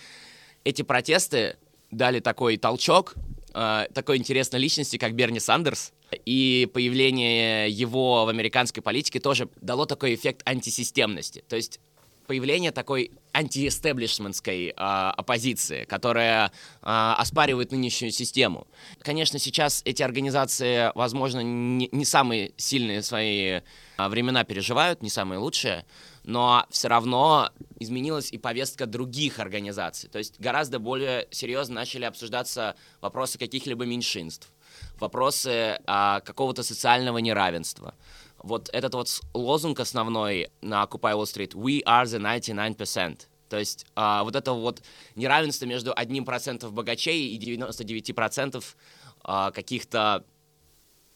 эти 0.64 0.80
протесты 0.80 1.56
дали 1.90 2.20
такой 2.20 2.56
толчок 2.56 3.16
э, 3.52 3.86
такой 3.92 4.16
интересной 4.16 4.60
личности, 4.60 4.96
как 4.96 5.14
Берни 5.14 5.40
Сандерс, 5.40 5.92
и 6.24 6.68
появление 6.72 7.68
его 7.68 8.24
в 8.24 8.28
американской 8.28 8.82
политике 8.82 9.20
тоже 9.20 9.48
дало 9.60 9.86
такой 9.86 10.14
эффект 10.14 10.42
антисистемности. 10.44 11.44
То 11.48 11.56
есть 11.56 11.80
появление 12.26 12.72
такой 12.72 13.12
антиэстеблишментской 13.32 14.68
э, 14.68 14.72
оппозиции, 14.74 15.84
которая 15.84 16.46
э, 16.46 16.50
оспаривает 16.82 17.72
нынешнюю 17.72 18.10
систему. 18.12 18.66
Конечно, 19.00 19.38
сейчас 19.38 19.82
эти 19.84 20.02
организации, 20.02 20.90
возможно, 20.94 21.40
не, 21.40 21.88
не 21.92 22.04
самые 22.04 22.52
сильные 22.56 23.02
свои 23.02 23.46
э, 23.46 23.60
времена 23.98 24.44
переживают, 24.44 25.02
не 25.02 25.10
самые 25.10 25.38
лучшие, 25.38 25.84
но 26.24 26.66
все 26.70 26.88
равно 26.88 27.50
изменилась 27.78 28.32
и 28.32 28.38
повестка 28.38 28.86
других 28.86 29.38
организаций. 29.38 30.08
То 30.08 30.18
есть 30.18 30.40
гораздо 30.40 30.78
более 30.78 31.28
серьезно 31.30 31.76
начали 31.76 32.04
обсуждаться 32.04 32.74
вопросы 33.00 33.38
каких-либо 33.38 33.84
меньшинств, 33.84 34.48
вопросы 35.00 35.78
а, 35.86 36.20
какого-то 36.20 36.62
социального 36.62 37.18
неравенства. 37.18 37.94
Вот 38.38 38.68
этот 38.72 38.94
вот 38.94 39.20
лозунг 39.34 39.80
основной 39.80 40.50
на 40.60 40.84
Occupy 40.84 41.14
Wall 41.14 41.24
Street 41.24 41.52
«We 41.54 41.82
are 41.84 42.04
the 42.04 42.18
99%». 42.76 43.20
То 43.48 43.58
есть 43.58 43.86
а, 43.94 44.24
вот 44.24 44.36
это 44.36 44.52
вот 44.52 44.82
неравенство 45.14 45.66
между 45.66 45.92
одним 45.94 46.24
процентом 46.24 46.74
богачей 46.74 47.28
и 47.28 47.38
99% 47.38 48.64
а, 49.22 49.50
каких-то 49.50 50.24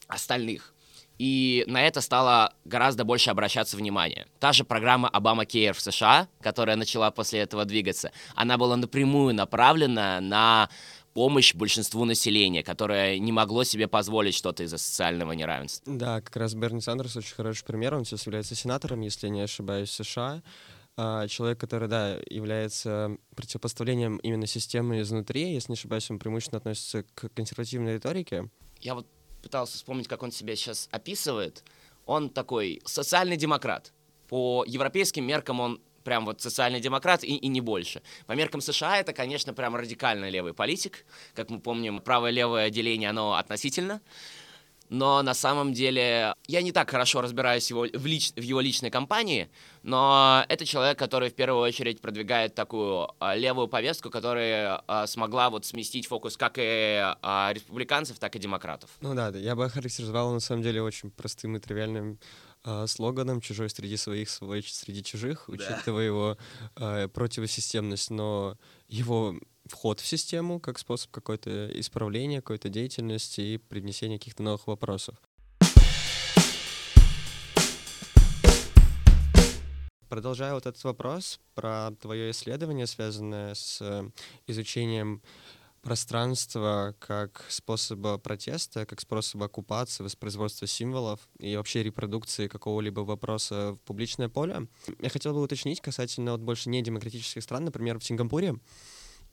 остальных. 0.07 0.73
И 1.21 1.63
на 1.67 1.85
это 1.85 2.01
стало 2.01 2.55
гораздо 2.65 3.03
больше 3.03 3.29
обращаться 3.29 3.77
внимание. 3.77 4.25
Та 4.39 4.53
же 4.53 4.63
программа 4.63 5.07
Обама 5.07 5.43
Care 5.43 5.73
в 5.73 5.79
США, 5.79 6.27
которая 6.41 6.75
начала 6.75 7.11
после 7.11 7.41
этого 7.41 7.63
двигаться, 7.63 8.11
она 8.33 8.57
была 8.57 8.75
напрямую 8.75 9.35
направлена 9.35 10.19
на 10.19 10.67
помощь 11.13 11.53
большинству 11.53 12.05
населения, 12.05 12.63
которое 12.63 13.19
не 13.19 13.31
могло 13.31 13.63
себе 13.63 13.87
позволить 13.87 14.35
что-то 14.35 14.63
из-за 14.63 14.77
социального 14.77 15.33
неравенства. 15.33 15.93
Да, 15.93 16.21
как 16.21 16.35
раз 16.37 16.53
Берни 16.53 16.81
Сандерс 16.81 17.15
очень 17.15 17.35
хороший 17.35 17.65
пример. 17.65 17.93
Он 17.93 18.05
сейчас 18.05 18.25
является 18.25 18.55
сенатором, 18.55 19.01
если 19.01 19.27
я 19.27 19.33
не 19.33 19.41
ошибаюсь, 19.41 19.91
США. 19.91 20.41
А, 20.97 21.27
человек, 21.27 21.59
который, 21.59 21.87
да, 21.87 22.17
является 22.29 23.17
противопоставлением 23.35 24.17
именно 24.17 24.45
системы 24.45 25.01
изнутри. 25.01 25.53
Если 25.53 25.71
не 25.71 25.75
ошибаюсь, 25.75 26.09
он 26.11 26.19
преимущественно 26.19 26.57
относится 26.57 27.03
к 27.15 27.29
консервативной 27.33 27.95
риторике. 27.95 28.49
Я 28.81 28.95
вот 28.95 29.07
пытался 29.41 29.77
вспомнить, 29.77 30.07
как 30.07 30.23
он 30.23 30.31
себя 30.31 30.55
сейчас 30.55 30.87
описывает. 30.91 31.63
Он 32.05 32.29
такой 32.29 32.81
социальный 32.85 33.37
демократ. 33.37 33.93
По 34.27 34.63
европейским 34.67 35.25
меркам 35.25 35.59
он 35.59 35.81
прям 36.03 36.25
вот 36.25 36.41
социальный 36.41 36.79
демократ 36.79 37.23
и, 37.23 37.35
и 37.35 37.47
не 37.47 37.61
больше. 37.61 38.01
По 38.25 38.33
меркам 38.33 38.61
США 38.61 38.97
это, 38.97 39.13
конечно, 39.13 39.53
прям 39.53 39.75
радикально 39.75 40.29
левый 40.29 40.53
политик. 40.53 41.05
Как 41.33 41.49
мы 41.49 41.59
помним, 41.59 42.01
правое-левое 42.01 42.69
деление, 42.69 43.09
оно 43.09 43.35
относительно. 43.35 44.01
Но 44.91 45.21
на 45.21 45.33
самом 45.33 45.71
деле 45.71 46.35
я 46.47 46.61
не 46.61 46.73
так 46.73 46.89
хорошо 46.89 47.21
разбираюсь 47.21 47.69
его, 47.69 47.87
в, 47.93 48.05
лич, 48.05 48.33
в 48.33 48.41
его 48.41 48.59
личной 48.59 48.89
компании, 48.89 49.49
но 49.83 50.43
это 50.49 50.65
человек, 50.65 50.99
который 50.99 51.29
в 51.29 51.33
первую 51.33 51.61
очередь 51.61 52.01
продвигает 52.01 52.55
такую 52.55 53.07
а, 53.19 53.33
левую 53.33 53.69
повестку, 53.69 54.09
которая 54.09 54.83
а, 54.87 55.07
смогла 55.07 55.49
вот 55.49 55.65
сместить 55.65 56.07
фокус 56.07 56.35
как 56.35 56.55
и 56.57 56.99
а, 57.21 57.53
республиканцев, 57.53 58.19
так 58.19 58.35
и 58.35 58.39
демократов. 58.39 58.89
Ну 58.99 59.15
да, 59.15 59.29
я 59.29 59.55
бы 59.55 59.63
охарактеризовал 59.63 60.33
на 60.33 60.41
самом 60.41 60.61
деле 60.61 60.81
очень 60.81 61.09
простым 61.09 61.55
и 61.55 61.61
тривиальным 61.61 62.19
э, 62.63 62.87
слоганом 62.87 63.41
«Чужой 63.41 63.69
среди 63.69 63.97
своих, 63.97 64.29
свой 64.29 64.63
среди 64.63 65.03
чужих», 65.03 65.49
учитывая 65.49 66.05
его 66.05 66.37
э, 66.75 67.07
противосистемность, 67.07 68.09
но 68.09 68.57
его 68.87 69.35
вход 69.65 69.99
в 69.99 70.05
систему 70.05 70.59
как 70.59 70.79
способ 70.79 71.11
какой-то 71.11 71.67
исправления, 71.79 72.41
какой-то 72.41 72.69
деятельности 72.69 73.41
и 73.41 73.57
привнесения 73.57 74.17
каких-то 74.17 74.43
новых 74.43 74.67
вопросов. 74.67 75.15
Продолжая 80.09 80.53
вот 80.53 80.65
этот 80.65 80.83
вопрос 80.83 81.39
про 81.55 81.91
твое 82.01 82.31
исследование, 82.31 82.85
связанное 82.85 83.53
с 83.53 83.81
э, 83.81 84.09
изучением 84.45 85.21
пространства 85.81 86.95
как 86.99 87.45
способа 87.49 88.17
протеста, 88.17 88.85
как 88.85 89.01
способа 89.01 89.45
оккупации, 89.45 90.03
воспроизводства 90.03 90.67
символов 90.67 91.19
и 91.39 91.55
вообще 91.55 91.83
репродукции 91.83 92.47
какого-либо 92.47 93.01
вопроса 93.01 93.73
в 93.73 93.77
публичное 93.85 94.29
поле. 94.29 94.67
Я 94.99 95.09
хотел 95.09 95.33
бы 95.33 95.41
уточнить 95.41 95.81
касательно 95.81 96.33
вот 96.33 96.41
больше 96.41 96.69
не 96.69 96.81
демократических 96.81 97.43
стран, 97.43 97.65
например, 97.65 97.99
в 97.99 98.03
Сингапуре. 98.03 98.55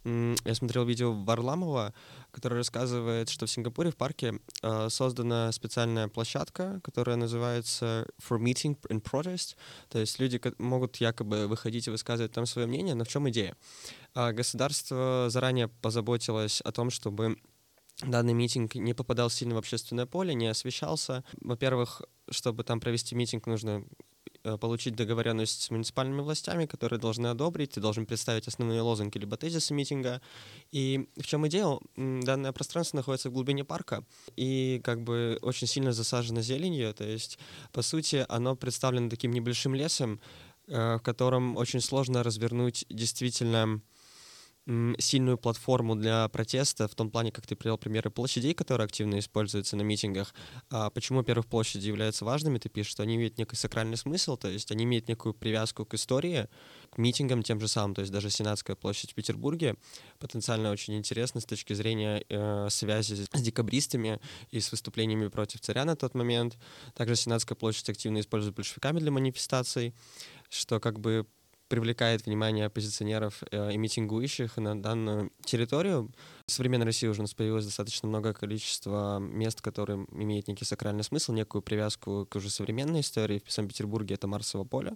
Я 0.05 0.55
смотрел 0.55 0.85
видео 0.85 1.13
Варламова, 1.13 1.93
который 2.31 2.59
рассказывает, 2.59 3.29
что 3.29 3.47
в 3.47 3.51
Сингапуре 3.51 3.91
в 3.91 3.97
парке 3.97 4.41
э, 4.63 4.89
создана 4.91 5.51
специальная 5.53 6.09
площадка, 6.09 6.81
которая 6.85 7.17
называется 7.17 8.07
For 8.21 8.39
Meeting 8.39 8.79
and 8.89 9.03
Protest. 9.03 9.57
То 9.89 9.99
есть 9.99 10.19
люди 10.19 10.41
могут 10.59 10.97
якобы 10.97 11.47
выходить 11.47 11.87
и 11.89 11.91
высказывать 11.91 12.33
там 12.33 12.47
свое 12.47 12.67
мнение, 12.67 12.95
но 12.95 13.05
в 13.05 13.09
чем 13.09 13.29
идея? 13.31 13.57
Э, 14.15 14.33
государство 14.33 15.27
заранее 15.29 15.69
позаботилось 15.69 16.61
о 16.61 16.73
том, 16.73 16.91
чтобы 16.91 17.37
данный 18.03 18.35
митинг 18.35 18.75
не 18.75 18.95
попадал 18.95 19.31
сильно 19.31 19.55
в 19.55 19.59
общественное 19.59 20.07
поле, 20.07 20.35
не 20.35 20.47
освещался. 20.47 21.25
Во-первых, 21.41 22.03
чтобы 22.31 22.65
там 22.65 22.81
провести 22.81 23.15
митинг, 23.15 23.47
нужно 23.47 23.85
получить 24.57 24.95
договоренность 24.95 25.63
с 25.63 25.71
муниципальными 25.71 26.21
властями, 26.21 26.67
которые 26.67 26.99
должны 26.99 27.27
одобрить, 27.27 27.73
ты 27.73 27.81
должен 27.81 28.07
представить 28.07 28.49
основные 28.49 28.81
лозунги 28.81 29.19
либо 29.19 29.37
тезисы 29.37 29.75
митинга. 29.75 30.21
И 30.73 31.09
в 31.17 31.27
чем 31.27 31.47
идея? 31.49 31.79
Данное 31.97 32.53
пространство 32.53 32.99
находится 32.99 33.31
в 33.31 33.33
глубине 33.33 33.65
парка 33.65 34.05
и 34.37 34.81
как 34.85 35.03
бы 35.03 35.39
очень 35.43 35.67
сильно 35.67 35.93
засажено 35.93 36.41
зеленью, 36.41 36.95
то 36.95 37.05
есть, 37.05 37.39
по 37.73 37.83
сути, 37.83 38.25
оно 38.29 38.57
представлено 38.57 39.11
таким 39.11 39.33
небольшим 39.33 39.75
лесом, 39.75 40.21
э, 40.69 40.97
в 40.97 41.01
котором 41.01 41.57
очень 41.57 41.81
сложно 41.81 42.23
развернуть 42.23 42.85
действительно 42.89 43.81
сильную 44.99 45.39
платформу 45.39 45.97
для 45.97 46.29
протеста 46.29 46.89
в 46.89 46.95
том 46.95 47.11
плане, 47.11 47.33
как 47.33 47.47
ты 47.47 47.57
привел 47.57 47.79
примеры 47.79 48.11
площадей, 48.11 48.53
которые 48.53 48.85
активно 48.85 49.19
используются 49.19 49.77
на 49.77 49.83
митингах. 49.83 50.35
А 50.71 50.91
почему, 50.91 51.19
во-первых, 51.19 51.47
площади 51.47 51.87
являются 51.87 52.25
важными? 52.27 52.59
Ты 52.59 52.69
пишешь, 52.69 52.93
что 52.93 53.03
они 53.03 53.17
имеют 53.17 53.39
некий 53.39 53.57
сакральный 53.57 53.97
смысл, 53.97 54.37
то 54.37 54.49
есть 54.49 54.71
они 54.71 54.85
имеют 54.85 55.09
некую 55.09 55.33
привязку 55.33 55.87
к 55.87 55.95
истории, 55.95 56.49
к 56.91 56.99
митингам 56.99 57.43
тем 57.43 57.61
же 57.61 57.69
самым. 57.69 57.95
То 57.95 58.03
есть 58.03 58.13
даже 58.13 58.29
Сенатская 58.29 58.77
площадь 58.77 59.13
в 59.13 59.15
Петербурге 59.15 59.77
потенциально 60.19 60.71
очень 60.71 60.97
интересна 60.97 61.41
с 61.41 61.47
точки 61.47 61.73
зрения 61.73 62.23
э, 62.29 62.69
связи 62.69 63.27
с 63.33 63.41
декабристами 63.41 64.21
и 64.51 64.61
с 64.61 64.71
выступлениями 64.71 65.29
против 65.29 65.61
царя 65.61 65.87
на 65.87 65.97
тот 65.97 66.15
момент. 66.15 66.59
Также 66.95 67.17
Сенатская 67.17 67.55
площадь 67.55 67.89
активно 67.89 68.21
используют 68.21 68.55
большевиками 68.55 68.99
для 68.99 69.11
манифестаций, 69.11 69.95
что 70.51 70.79
как 70.79 71.01
бы 71.01 71.27
привлекает 71.69 72.27
внимание 72.27 72.67
оппозиционеров 72.67 73.43
э, 73.51 73.73
и 73.73 73.77
митингующих 73.77 74.57
на 74.57 74.81
данную 74.81 75.31
территорию. 75.45 76.11
В 76.47 76.51
современной 76.51 76.87
России 76.87 77.07
уже 77.07 77.21
у 77.21 77.25
нас 77.25 77.35
появилось 77.35 77.67
достаточно 77.67 78.09
много 78.09 78.33
количества 78.33 79.19
мест, 79.19 79.61
которые 79.61 80.07
имеют 80.13 80.49
некий 80.49 80.65
сакральный 80.65 81.05
смысл, 81.05 81.33
некую 81.33 81.63
привязку 81.63 82.27
к 82.27 82.37
уже 82.37 82.51
современной 82.51 83.01
истории. 83.01 83.43
В 83.45 83.53
Санкт-Петербурге 83.53 84.15
это 84.15 84.27
Марсово 84.27 84.65
поле, 84.65 84.95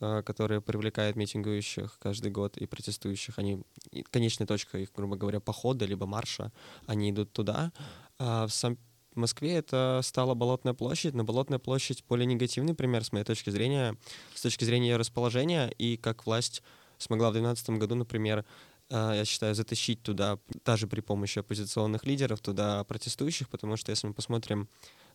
э, 0.00 0.22
которое 0.22 0.60
привлекает 0.60 1.16
митингующих 1.16 1.98
каждый 1.98 2.30
год 2.30 2.56
и 2.56 2.66
протестующих. 2.66 3.38
Они, 3.38 3.62
конечная 4.10 4.46
точка 4.46 4.78
их, 4.78 4.92
грубо 4.94 5.16
говоря, 5.16 5.40
похода 5.40 5.84
либо 5.84 6.06
марша, 6.06 6.52
они 6.86 7.10
идут 7.10 7.32
туда. 7.32 7.72
А 8.18 8.46
в 8.46 8.52
Санкт 8.52 8.80
в 9.16 9.18
Москве 9.18 9.54
это 9.54 10.00
стала 10.04 10.34
Болотная 10.34 10.74
площадь, 10.74 11.14
но 11.14 11.24
Болотная 11.24 11.58
площадь 11.58 12.04
более 12.08 12.26
негативный 12.26 12.74
пример, 12.74 13.02
с 13.02 13.12
моей 13.12 13.24
точки 13.24 13.50
зрения, 13.50 13.96
с 14.34 14.42
точки 14.42 14.64
зрения 14.64 14.90
ее 14.90 14.96
расположения, 14.96 15.68
и 15.78 15.96
как 15.96 16.26
власть 16.26 16.62
смогла 16.98 17.30
в 17.30 17.32
2012 17.32 17.80
году, 17.80 17.94
например, 17.94 18.44
э, 18.90 19.12
я 19.16 19.24
считаю, 19.24 19.54
затащить 19.54 20.02
туда, 20.02 20.38
даже 20.64 20.86
при 20.86 21.00
помощи 21.00 21.38
оппозиционных 21.38 22.04
лидеров, 22.04 22.40
туда 22.40 22.84
протестующих, 22.84 23.48
потому 23.48 23.76
что 23.76 23.90
если 23.90 24.06
мы 24.06 24.12
посмотрим 24.12 24.68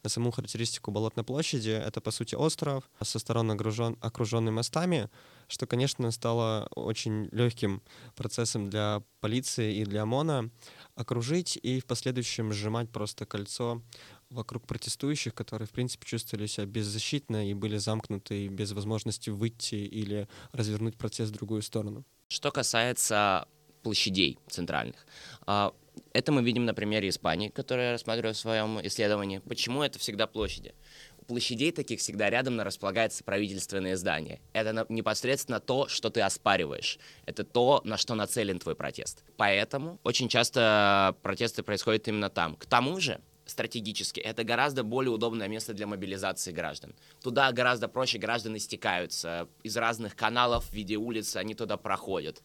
на 0.04 0.10
саму 0.10 0.32
характеристику 0.32 0.92
Болотной 0.92 1.24
площади, 1.24 1.70
это, 1.70 2.02
по 2.02 2.12
сути, 2.12 2.36
остров, 2.36 2.90
со 3.02 3.20
сторон 3.20 3.52
окружен, 3.52 3.98
окруженный 4.02 4.52
мостами, 4.52 5.10
что, 5.48 5.68
конечно, 5.68 6.12
стало 6.12 6.68
очень 6.76 7.28
легким 7.32 7.82
процессом 8.16 8.70
для 8.70 9.04
полиции 9.20 9.76
и 9.76 9.86
для 9.86 10.04
ОМОНа 10.04 10.50
окружить 10.96 11.60
и 11.62 11.80
в 11.80 11.86
последующем 11.86 12.52
сжимать 12.54 12.90
просто 12.90 13.26
кольцо 13.26 13.82
вокруг 14.30 14.66
протестующих, 14.66 15.34
которые, 15.34 15.68
в 15.68 15.72
принципе, 15.72 16.06
чувствовали 16.08 16.48
себя 16.48 16.66
беззащитно 16.66 17.50
и 17.50 17.54
были 17.54 17.78
замкнуты 17.78 18.48
без 18.48 18.72
возможности 18.72 19.30
выйти 19.30 19.76
или 19.76 20.28
развернуть 20.54 20.98
протест 20.98 21.32
в 21.32 21.36
другую 21.36 21.62
сторону. 21.62 22.06
Что 22.30 22.52
касается 22.52 23.48
площадей 23.84 24.40
центральных, 24.48 25.06
а, 25.46 25.74
это 26.14 26.32
мы 26.32 26.44
видим 26.44 26.66
на 26.66 26.74
примере 26.74 27.10
Испании, 27.10 27.50
которую 27.50 27.88
я 27.88 27.92
рассматриваю 27.94 28.34
в 28.34 28.38
своем 28.38 28.80
исследовании. 28.86 29.40
Почему 29.40 29.84
это 29.84 30.00
всегда 30.00 30.28
площади? 30.28 30.74
У 31.20 31.26
площадей 31.26 31.72
таких 31.72 32.00
всегда 32.00 32.30
рядом 32.30 32.60
располагается 32.60 33.24
правительственное 33.24 33.96
здание. 33.96 34.42
Это 34.54 34.86
непосредственно 34.90 35.60
то, 35.60 35.88
что 35.88 36.10
ты 36.10 36.22
оспариваешь. 36.22 37.00
Это 37.26 37.44
то, 37.44 37.82
на 37.84 37.98
что 37.98 38.16
нацелен 38.16 38.60
твой 38.60 38.76
протест. 38.76 39.24
Поэтому 39.38 40.00
очень 40.04 40.30
часто 40.30 41.16
протесты 41.22 41.64
происходят 41.64 42.08
именно 42.08 42.30
там. 42.30 42.56
К 42.56 42.66
тому 42.66 43.00
же, 43.00 43.22
стратегически, 43.46 44.20
это 44.20 44.44
гораздо 44.44 44.84
более 44.84 45.12
удобное 45.12 45.48
место 45.48 45.74
для 45.74 45.88
мобилизации 45.88 46.52
граждан. 46.52 46.96
Туда 47.22 47.52
гораздо 47.52 47.88
проще 47.88 48.18
граждане 48.18 48.60
стекаются 48.60 49.48
из 49.64 49.78
разных 49.78 50.16
каналов 50.16 50.66
в 50.66 50.74
виде 50.74 50.98
улиц, 50.98 51.36
они 51.36 51.54
туда 51.54 51.78
проходят. 51.78 52.42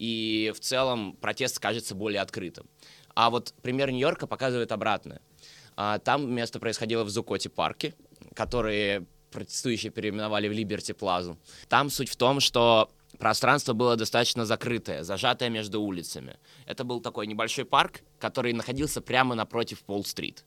И 0.00 0.50
в 0.56 0.60
целом 0.60 1.12
протест 1.20 1.58
кажется 1.58 1.94
более 1.94 2.22
открытым. 2.22 2.66
А 3.14 3.28
вот 3.28 3.52
пример 3.60 3.90
Нью-Йорка 3.90 4.26
показывает 4.26 4.72
обратное. 4.72 5.20
А, 5.76 5.98
там 5.98 6.32
место 6.32 6.58
происходило 6.58 7.04
в 7.04 7.10
Зукоте 7.10 7.50
парке, 7.50 7.94
которые 8.34 9.06
протестующие 9.30 9.92
переименовали 9.92 10.48
в 10.48 10.52
Либерти 10.52 10.92
Плазу. 10.92 11.38
Там 11.68 11.90
суть 11.90 12.08
в 12.08 12.16
том, 12.16 12.40
что 12.40 12.90
пространство 13.18 13.74
было 13.74 13.94
достаточно 13.94 14.46
закрытое, 14.46 15.02
зажатое 15.02 15.50
между 15.50 15.82
улицами. 15.82 16.38
Это 16.64 16.82
был 16.84 17.02
такой 17.02 17.26
небольшой 17.26 17.66
парк, 17.66 18.00
который 18.18 18.54
находился 18.54 19.02
прямо 19.02 19.34
напротив 19.34 19.82
Пол-стрит. 19.82 20.46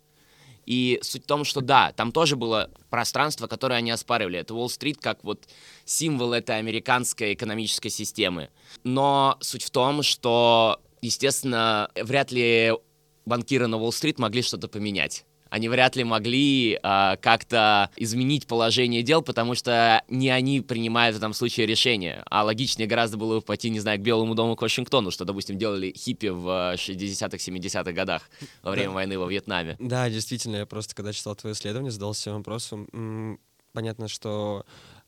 И 0.65 0.99
суть 1.01 1.23
в 1.23 1.27
том, 1.27 1.43
что 1.43 1.61
да, 1.61 1.91
там 1.91 2.11
тоже 2.11 2.35
было 2.35 2.69
пространство, 2.89 3.47
которое 3.47 3.75
они 3.75 3.91
оспаривали. 3.91 4.39
Это 4.39 4.53
Уолл-стрит 4.53 4.97
как 4.99 5.23
вот 5.23 5.47
символ 5.85 6.33
этой 6.33 6.57
американской 6.57 7.33
экономической 7.33 7.89
системы. 7.89 8.49
Но 8.83 9.37
суть 9.41 9.63
в 9.63 9.71
том, 9.71 10.03
что, 10.03 10.79
естественно, 11.01 11.89
вряд 11.95 12.31
ли 12.31 12.73
банкиры 13.25 13.67
на 13.67 13.77
Уолл-стрит 13.77 14.19
могли 14.19 14.41
что-то 14.41 14.67
поменять 14.67 15.25
они 15.53 15.69
вряд 15.69 15.95
ли 15.95 16.03
могли 16.03 16.79
э, 16.81 17.17
как-то 17.21 17.91
изменить 17.95 18.47
положение 18.47 19.03
дел, 19.03 19.21
потому 19.21 19.53
что 19.53 20.01
не 20.07 20.31
они 20.31 20.61
принимают 20.61 21.15
в 21.15 21.19
этом 21.19 21.31
случае 21.35 21.67
решение. 21.67 22.23
А 22.25 22.43
логичнее 22.43 22.87
гораздо 22.87 23.17
было 23.17 23.35
бы 23.35 23.41
пойти, 23.43 23.69
не 23.69 23.79
знаю, 23.79 23.99
к 23.99 24.01
Белому 24.01 24.33
дому, 24.33 24.55
к 24.55 24.63
Вашингтону, 24.63 25.11
что, 25.11 25.25
допустим, 25.25 25.59
делали 25.59 25.93
хиппи 25.95 26.29
в 26.29 26.73
60-х, 26.73 27.37
70-х 27.37 27.91
годах 27.91 28.31
во 28.63 28.71
время 28.71 28.87
да. 28.87 28.93
войны 28.95 29.19
во 29.19 29.27
Вьетнаме. 29.27 29.75
Да, 29.77 30.09
действительно, 30.09 30.55
я 30.55 30.65
просто, 30.65 30.95
когда 30.95 31.13
читал 31.13 31.35
твое 31.35 31.53
исследование, 31.53 31.91
задался 31.91 32.33
вопросом. 32.33 33.37
Понятно, 33.73 34.07
что 34.07 34.65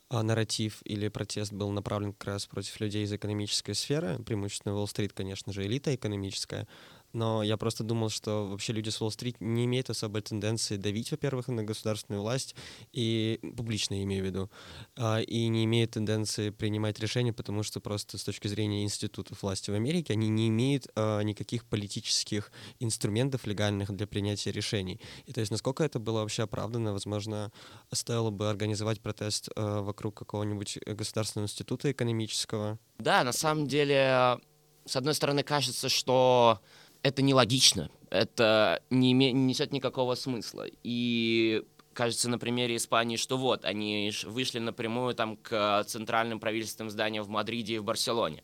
а, 0.10 0.22
нарратив 0.22 0.82
или 0.86 1.08
протест 1.08 1.54
был 1.54 1.72
направлен 1.72 2.14
как 2.14 2.26
раз 2.26 2.46
против 2.46 2.80
людей 2.80 3.04
из 3.04 3.12
экономической 3.12 3.74
сферы, 3.74 4.20
преимущественно 4.20 4.76
Уолл-стрит, 4.76 5.14
конечно 5.14 5.52
же, 5.52 5.66
элита 5.66 5.96
экономическая, 5.96 6.68
но 7.16 7.44
я 7.44 7.58
просто 7.58 7.84
думал, 7.84 8.10
что 8.10 8.46
вообще 8.46 8.74
люди 8.74 8.90
с 8.90 9.02
Уолл-стрит 9.02 9.38
не 9.40 9.66
имеют 9.66 9.90
особой 9.90 10.22
тенденции 10.22 10.76
давить, 10.76 11.12
во-первых, 11.12 11.48
на 11.48 11.64
государственную 11.64 12.22
власть, 12.22 12.56
и 12.92 13.40
публично 13.56 14.04
имею 14.04 14.24
в 14.24 14.28
виду, 14.28 14.52
а, 14.98 15.22
и 15.22 15.48
не 15.48 15.64
имеют 15.64 15.92
тенденции 15.92 16.50
принимать 16.50 17.00
решения, 17.00 17.32
потому 17.32 17.64
что 17.64 17.80
просто 17.80 18.18
с 18.18 18.24
точки 18.24 18.48
зрения 18.48 18.84
институтов 18.84 19.42
власти 19.42 19.72
в 19.72 19.74
Америке 19.74 20.14
они 20.14 20.28
не 20.28 20.50
имеют 20.50 20.88
а, 20.96 21.22
никаких 21.22 21.64
политических 21.66 22.52
инструментов 22.80 23.48
легальных 23.48 23.96
для 23.96 24.08
принятия 24.08 24.52
решений. 24.52 25.00
И 25.26 25.32
то 25.32 25.40
есть 25.40 25.52
насколько 25.52 25.84
это 25.84 26.00
было 26.00 26.20
вообще 26.20 26.44
оправдано, 26.44 26.92
возможно, 26.92 27.52
стоило 27.94 28.30
бы 28.30 28.50
организовать 28.50 29.00
протест 29.00 29.50
а, 29.56 29.82
вокруг 29.82 30.16
какого-нибудь 30.18 30.80
государственного 30.86 31.46
института 31.46 31.92
экономического? 31.92 32.78
Да, 32.98 33.24
на 33.24 33.32
самом 33.32 33.68
деле, 33.68 34.38
с 34.86 34.96
одной 34.96 35.14
стороны, 35.14 35.44
кажется, 35.44 35.90
что 35.90 36.60
это 37.06 37.22
нелогично, 37.22 37.92
это 38.10 38.82
не, 38.90 39.12
име, 39.12 39.32
не 39.32 39.44
несет 39.44 39.72
никакого 39.72 40.16
смысла. 40.16 40.66
И 40.82 41.62
кажется 41.94 42.32
на 42.32 42.40
примере 42.40 42.78
Испании, 42.78 43.16
что 43.16 43.38
вот, 43.38 43.64
они 43.64 44.12
вышли 44.26 44.58
напрямую 44.58 45.14
там 45.14 45.38
к 45.38 45.84
центральным 45.84 46.40
правительственным 46.40 46.90
зданиям 46.90 47.24
в 47.24 47.30
Мадриде 47.30 47.76
и 47.76 47.78
в 47.78 47.84
Барселоне. 47.84 48.44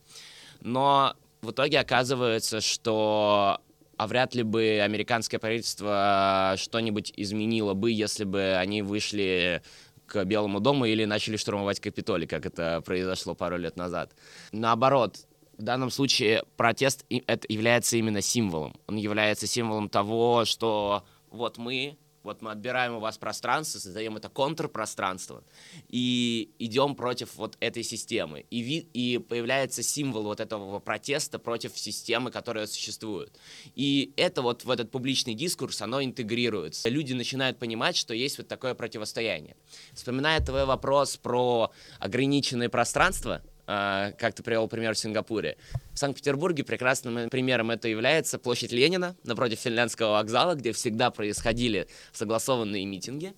Но 0.59 1.15
в 1.41 1.49
итоге 1.49 1.79
оказывается, 1.79 2.61
что 2.61 3.59
а 3.97 4.05
вряд 4.05 4.35
ли 4.35 4.43
бы 4.43 4.79
американское 4.83 5.39
правительство 5.39 6.53
что-нибудь 6.57 7.11
изменило 7.17 7.73
бы, 7.73 7.89
если 7.89 8.25
бы 8.25 8.53
они 8.57 8.83
вышли 8.83 9.63
к 10.05 10.23
Белому 10.23 10.59
дому 10.59 10.85
или 10.85 11.05
начали 11.05 11.35
штурмовать 11.35 11.79
Капитолий, 11.79 12.27
как 12.27 12.45
это 12.45 12.83
произошло 12.85 13.33
пару 13.33 13.57
лет 13.57 13.75
назад. 13.75 14.11
Наоборот, 14.51 15.25
в 15.61 15.63
данном 15.63 15.91
случае 15.91 16.43
протест 16.57 17.05
это 17.09 17.45
является 17.47 17.95
именно 17.95 18.21
символом. 18.21 18.75
Он 18.87 18.95
является 18.97 19.45
символом 19.45 19.89
того, 19.89 20.43
что 20.45 21.05
вот 21.29 21.59
мы, 21.59 21.97
вот 22.23 22.41
мы 22.41 22.51
отбираем 22.51 22.95
у 22.95 22.99
вас 22.99 23.19
пространство, 23.19 23.77
создаем 23.77 24.17
это 24.17 24.27
контрпространство 24.27 25.43
и 25.87 26.49
идем 26.57 26.95
против 26.95 27.35
вот 27.35 27.57
этой 27.59 27.83
системы. 27.83 28.45
И, 28.49 28.61
ви, 28.61 28.87
и 28.93 29.19
появляется 29.19 29.83
символ 29.83 30.23
вот 30.23 30.39
этого 30.39 30.79
протеста 30.79 31.37
против 31.37 31.77
системы, 31.77 32.31
которая 32.31 32.65
существует. 32.65 33.37
И 33.75 34.13
это 34.17 34.41
вот 34.41 34.65
в 34.65 34.71
этот 34.71 34.89
публичный 34.89 35.35
дискурс, 35.35 35.81
оно 35.83 36.03
интегрируется. 36.03 36.89
Люди 36.89 37.13
начинают 37.13 37.59
понимать, 37.59 37.95
что 37.95 38.15
есть 38.15 38.39
вот 38.39 38.47
такое 38.47 38.73
противостояние. 38.73 39.55
Вспоминая 39.93 40.39
твой 40.43 40.65
вопрос 40.65 41.17
про 41.17 41.71
ограниченное 41.99 42.69
пространство, 42.69 43.43
как 43.71 44.33
ты 44.33 44.43
привел 44.43 44.67
пример 44.67 44.95
в 44.95 44.97
Сингапуре. 44.97 45.57
В 45.93 45.97
Санкт-Петербурге 45.97 46.63
прекрасным 46.63 47.29
примером 47.29 47.71
это 47.71 47.87
является 47.87 48.37
площадь 48.37 48.71
Ленина 48.71 49.15
напротив 49.23 49.59
Финляндского 49.59 50.13
вокзала, 50.13 50.55
где 50.55 50.73
всегда 50.73 51.11
происходили 51.11 51.87
согласованные 52.11 52.85
митинги. 52.85 53.33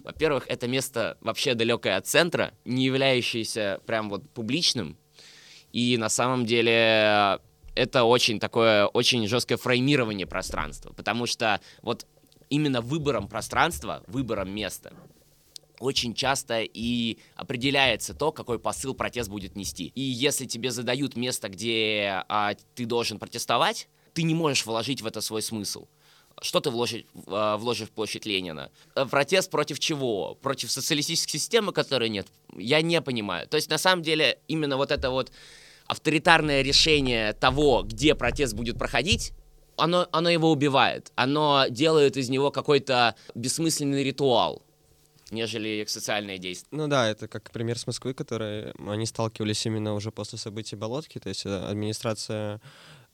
Во-первых, 0.00 0.44
это 0.48 0.68
место 0.68 1.16
вообще 1.20 1.54
далекое 1.54 1.96
от 1.96 2.06
центра, 2.06 2.52
не 2.64 2.84
являющееся 2.84 3.80
прям 3.86 4.10
вот 4.10 4.28
публичным. 4.30 4.96
И 5.72 5.96
на 5.96 6.08
самом 6.08 6.46
деле 6.46 7.38
это 7.74 8.04
очень 8.04 8.40
такое, 8.40 8.86
очень 8.86 9.26
жесткое 9.26 9.58
фреймирование 9.58 10.26
пространства, 10.26 10.92
потому 10.92 11.26
что 11.26 11.60
вот 11.82 12.06
именно 12.48 12.80
выбором 12.80 13.28
пространства, 13.28 14.02
выбором 14.06 14.50
места 14.50 14.92
очень 15.80 16.14
часто 16.14 16.62
и 16.62 17.18
определяется 17.36 18.14
то, 18.14 18.32
какой 18.32 18.58
посыл 18.58 18.94
протест 18.94 19.30
будет 19.30 19.56
нести. 19.56 19.92
И 19.94 20.00
если 20.00 20.46
тебе 20.46 20.70
задают 20.70 21.16
место, 21.16 21.48
где 21.48 22.24
а, 22.28 22.54
ты 22.74 22.86
должен 22.86 23.18
протестовать, 23.18 23.88
ты 24.14 24.22
не 24.22 24.34
можешь 24.34 24.66
вложить 24.66 25.02
в 25.02 25.06
это 25.06 25.20
свой 25.20 25.42
смысл. 25.42 25.86
Что 26.40 26.60
ты 26.60 26.70
вложишь, 26.70 27.04
а, 27.26 27.56
вложишь 27.56 27.88
в 27.88 27.92
площадь 27.92 28.26
Ленина? 28.26 28.70
Э, 28.94 29.06
протест 29.06 29.50
против 29.50 29.78
чего? 29.78 30.36
Против 30.40 30.70
социалистической 30.70 31.38
системы, 31.38 31.72
которой 31.72 32.08
нет? 32.08 32.28
Я 32.56 32.82
не 32.82 33.00
понимаю. 33.00 33.48
То 33.48 33.56
есть, 33.56 33.70
на 33.70 33.78
самом 33.78 34.02
деле, 34.02 34.38
именно 34.48 34.76
вот 34.76 34.90
это 34.90 35.10
вот 35.10 35.32
авторитарное 35.86 36.62
решение 36.62 37.32
того, 37.32 37.82
где 37.82 38.14
протест 38.14 38.54
будет 38.54 38.78
проходить, 38.78 39.32
оно, 39.76 40.08
оно 40.12 40.28
его 40.28 40.50
убивает. 40.50 41.12
Оно 41.14 41.66
делает 41.70 42.16
из 42.16 42.28
него 42.28 42.50
какой-то 42.50 43.14
бессмысленный 43.34 44.02
ритуал 44.04 44.62
нежели 45.30 45.84
социальные 45.86 46.38
действия. 46.38 46.68
Ну 46.70 46.88
да, 46.88 47.08
это 47.08 47.28
как 47.28 47.50
пример 47.50 47.78
с 47.78 47.86
Москвы, 47.86 48.14
который 48.14 48.72
они 48.86 49.06
сталкивались 49.06 49.66
именно 49.66 49.94
уже 49.94 50.10
после 50.10 50.38
событий 50.38 50.76
Болотки, 50.76 51.18
то 51.18 51.28
есть 51.28 51.46
э, 51.46 51.64
администрация 51.70 52.60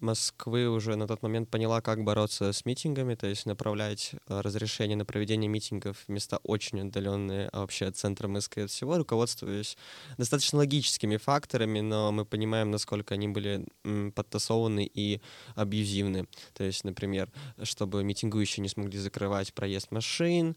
Москвы 0.05 0.69
уже 0.69 0.97
на 0.97 1.07
тот 1.07 1.23
момент 1.23 1.49
поняла, 1.51 1.81
как 1.81 2.05
бороться 2.05 2.53
с 2.53 2.67
митингами, 2.67 3.15
то 3.15 3.27
есть 3.27 3.47
направлять 3.47 4.13
э, 4.29 4.41
разрешение 4.41 4.97
на 4.97 5.07
проведение 5.07 5.49
митингов 5.49 5.97
в 6.07 6.09
места 6.11 6.39
очень 6.43 6.81
отдаленные 6.81 7.49
а 7.53 7.61
вообще 7.61 7.87
от 7.87 7.97
центра 7.97 8.29
Москвы 8.29 8.65
от 8.65 8.71
всего, 8.71 8.99
руководствуясь 8.99 9.79
достаточно 10.19 10.59
логическими 10.59 11.17
факторами, 11.17 11.81
но 11.81 12.13
мы 12.13 12.27
понимаем, 12.27 12.71
насколько 12.71 13.15
они 13.15 13.29
были 13.29 13.67
подтасованы 14.15 14.85
и 14.93 15.23
абьюзивны. 15.55 16.29
То 16.53 16.65
есть, 16.65 16.85
например, 16.85 17.33
чтобы 17.63 18.05
митингующие 18.05 18.63
не 18.63 18.69
смогли 18.69 18.99
закрывать 18.99 19.55
проезд 19.55 19.91
машин, 19.91 20.55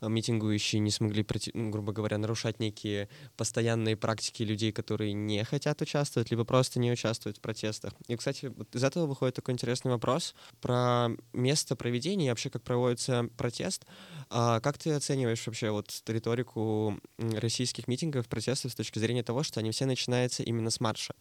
а 0.00 0.08
митингующие 0.08 0.80
не 0.80 0.90
смогли, 0.90 1.26
грубо 1.54 1.92
говоря, 1.92 2.18
нарушать 2.18 2.60
некие 2.60 3.08
постоянные 3.36 3.96
практики 3.96 4.42
людей, 4.42 4.72
которые 4.72 5.14
не 5.14 5.42
хотят 5.44 5.80
участвовать, 5.80 6.30
либо 6.30 6.44
просто 6.44 6.78
не 6.78 6.92
участвуют 6.92 7.38
в 7.38 7.40
протестах. 7.40 7.94
И, 8.06 8.16
кстати, 8.16 8.46
вот 8.46 8.74
из 8.74 8.84
этого 8.90 9.06
выходит 9.06 9.36
такой 9.36 9.54
интересный 9.54 9.90
вопрос 9.90 10.34
про 10.60 11.08
место 11.32 11.76
проведения 11.76 12.26
и 12.26 12.28
вообще, 12.28 12.50
как 12.50 12.62
проводится 12.62 13.28
протест. 13.36 13.86
А 14.28 14.60
как 14.60 14.78
ты 14.78 14.92
оцениваешь 14.92 15.46
вообще 15.46 15.70
вот 15.70 15.90
риторику 16.06 16.98
российских 17.18 17.88
митингов, 17.88 18.28
протестов 18.28 18.72
с 18.72 18.74
точки 18.74 18.98
зрения 18.98 19.22
того, 19.22 19.42
что 19.42 19.60
они 19.60 19.70
все 19.70 19.86
начинаются 19.86 20.42
именно 20.42 20.70
с 20.70 20.80
марша? 20.80 21.14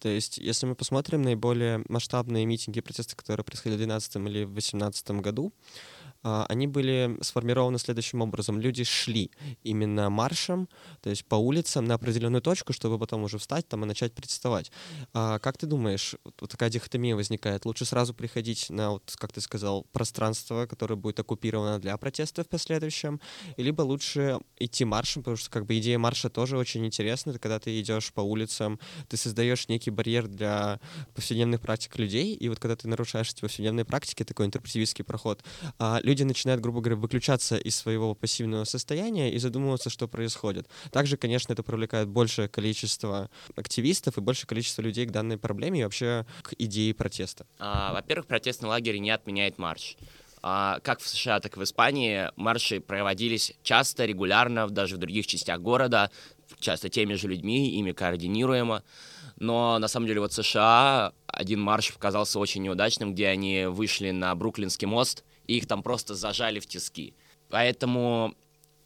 То 0.00 0.08
есть, 0.08 0.38
если 0.38 0.66
мы 0.66 0.74
посмотрим 0.74 1.22
наиболее 1.22 1.84
масштабные 1.88 2.46
митинги 2.46 2.78
и 2.78 2.82
протесты, 2.82 3.16
которые 3.16 3.44
происходили 3.44 3.74
в 3.74 3.86
2012 3.86 4.16
или 4.16 4.44
в 4.44 4.52
2018 4.52 5.10
году, 5.22 5.52
они 6.48 6.66
были 6.66 7.16
сформированы 7.20 7.78
следующим 7.78 8.20
образом. 8.20 8.60
Люди 8.60 8.84
шли 8.84 9.30
именно 9.62 10.10
маршем, 10.10 10.68
то 11.00 11.10
есть 11.10 11.24
по 11.24 11.36
улицам 11.36 11.84
на 11.84 11.94
определенную 11.94 12.42
точку, 12.42 12.72
чтобы 12.72 12.98
потом 12.98 13.22
уже 13.22 13.38
встать 13.38 13.68
там 13.68 13.84
и 13.84 13.86
начать 13.86 14.12
протестовать. 14.12 14.72
А 15.12 15.38
как 15.38 15.56
ты 15.58 15.66
думаешь, 15.66 16.16
вот 16.24 16.50
такая 16.50 16.70
дихотомия 16.70 17.14
возникает? 17.14 17.64
Лучше 17.64 17.84
сразу 17.84 18.14
приходить 18.14 18.70
на, 18.70 18.90
вот, 18.90 19.14
как 19.18 19.32
ты 19.32 19.40
сказал, 19.40 19.86
пространство, 19.92 20.66
которое 20.66 20.96
будет 20.96 21.20
оккупировано 21.20 21.78
для 21.78 21.96
протеста 21.96 22.42
в 22.42 22.48
последующем, 22.48 23.20
либо 23.56 23.82
лучше 23.82 24.40
идти 24.58 24.84
маршем, 24.84 25.22
потому 25.22 25.36
что 25.36 25.50
как 25.50 25.66
бы 25.66 25.78
идея 25.78 25.98
марша 25.98 26.28
тоже 26.28 26.58
очень 26.58 26.84
интересна. 26.84 27.30
Это 27.30 27.38
когда 27.38 27.58
ты 27.58 27.80
идешь 27.80 28.12
по 28.12 28.20
улицам, 28.20 28.80
ты 29.08 29.16
создаешь 29.16 29.68
некий 29.68 29.90
барьер 29.90 30.26
для 30.26 30.80
повседневных 31.14 31.60
практик 31.60 31.98
людей, 31.98 32.34
и 32.34 32.48
вот 32.48 32.58
когда 32.58 32.76
ты 32.76 32.88
нарушаешь 32.88 33.30
эти 33.30 33.40
повседневные 33.40 33.84
практики, 33.84 34.24
такой 34.24 34.46
интерпретивистский 34.46 35.04
проход, 35.04 35.44
а 35.78 36.00
люди 36.02 36.15
люди 36.16 36.22
начинают, 36.22 36.62
грубо 36.62 36.80
говоря, 36.80 36.96
выключаться 36.96 37.56
из 37.58 37.76
своего 37.76 38.14
пассивного 38.14 38.64
состояния 38.64 39.30
и 39.30 39.38
задумываться, 39.38 39.90
что 39.90 40.08
происходит. 40.08 40.66
Также, 40.90 41.18
конечно, 41.18 41.52
это 41.52 41.62
привлекает 41.62 42.08
большее 42.08 42.48
количество 42.48 43.28
активистов 43.54 44.16
и 44.16 44.22
большее 44.22 44.46
количество 44.46 44.80
людей 44.80 45.04
к 45.04 45.10
данной 45.10 45.36
проблеме 45.36 45.80
и 45.80 45.84
вообще 45.84 46.24
к 46.42 46.54
идее 46.58 46.94
протеста. 46.94 47.46
А, 47.58 47.92
во-первых, 47.92 48.26
протестный 48.26 48.70
лагерь 48.70 48.96
не 48.96 49.10
отменяет 49.10 49.58
марш. 49.58 49.98
А, 50.42 50.80
как 50.82 51.00
в 51.00 51.08
США, 51.08 51.40
так 51.40 51.56
и 51.56 51.60
в 51.60 51.64
Испании 51.64 52.30
марши 52.36 52.80
проводились 52.80 53.52
часто, 53.62 54.06
регулярно, 54.06 54.68
даже 54.68 54.96
в 54.96 54.98
других 54.98 55.26
частях 55.26 55.60
города, 55.60 56.10
часто 56.60 56.88
теми 56.88 57.12
же 57.12 57.28
людьми, 57.28 57.78
ими 57.78 57.92
координируемо. 57.92 58.82
Но 59.38 59.78
на 59.78 59.88
самом 59.88 60.06
деле 60.06 60.20
вот 60.20 60.32
США 60.32 61.12
один 61.26 61.60
марш 61.60 61.92
показался 61.92 62.38
очень 62.38 62.62
неудачным, 62.62 63.12
где 63.12 63.26
они 63.28 63.66
вышли 63.66 64.12
на 64.12 64.34
Бруклинский 64.34 64.86
мост 64.86 65.24
и 65.46 65.58
их 65.58 65.66
там 65.66 65.82
просто 65.82 66.14
зажали 66.14 66.60
в 66.60 66.66
тиски. 66.66 67.14
Поэтому 67.48 68.34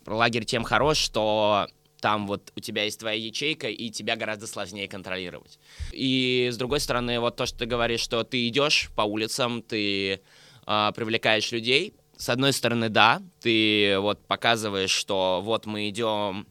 лагерь 0.07 0.45
тем 0.45 0.65
хорош, 0.65 0.99
что 0.99 1.69
там 2.01 2.27
вот 2.27 2.53
у 2.57 2.61
тебя 2.61 2.85
есть 2.85 2.99
твоя 2.99 3.17
ячейка, 3.17 3.69
и 3.69 3.91
тебя 3.91 4.17
гораздо 4.17 4.47
сложнее 4.47 4.89
контролировать. 4.89 5.59
И 5.93 6.49
с 6.51 6.57
другой 6.57 6.81
стороны, 6.81 7.21
вот 7.21 7.37
то, 7.37 7.47
что 7.47 7.59
ты 7.59 7.67
говоришь, 7.67 8.01
что 8.01 8.25
ты 8.25 8.49
идешь 8.49 8.91
по 8.97 9.03
улицам, 9.03 9.63
ты 9.63 10.21
э, 10.67 10.93
привлекаешь 10.95 11.53
людей. 11.53 11.95
С 12.17 12.29
одной 12.29 12.53
стороны, 12.53 12.89
да, 12.89 13.23
ты 13.41 13.99
вот 13.99 14.25
показываешь, 14.27 14.91
что 14.91 15.41
вот 15.43 15.67
мы 15.67 15.89
идем 15.89 16.47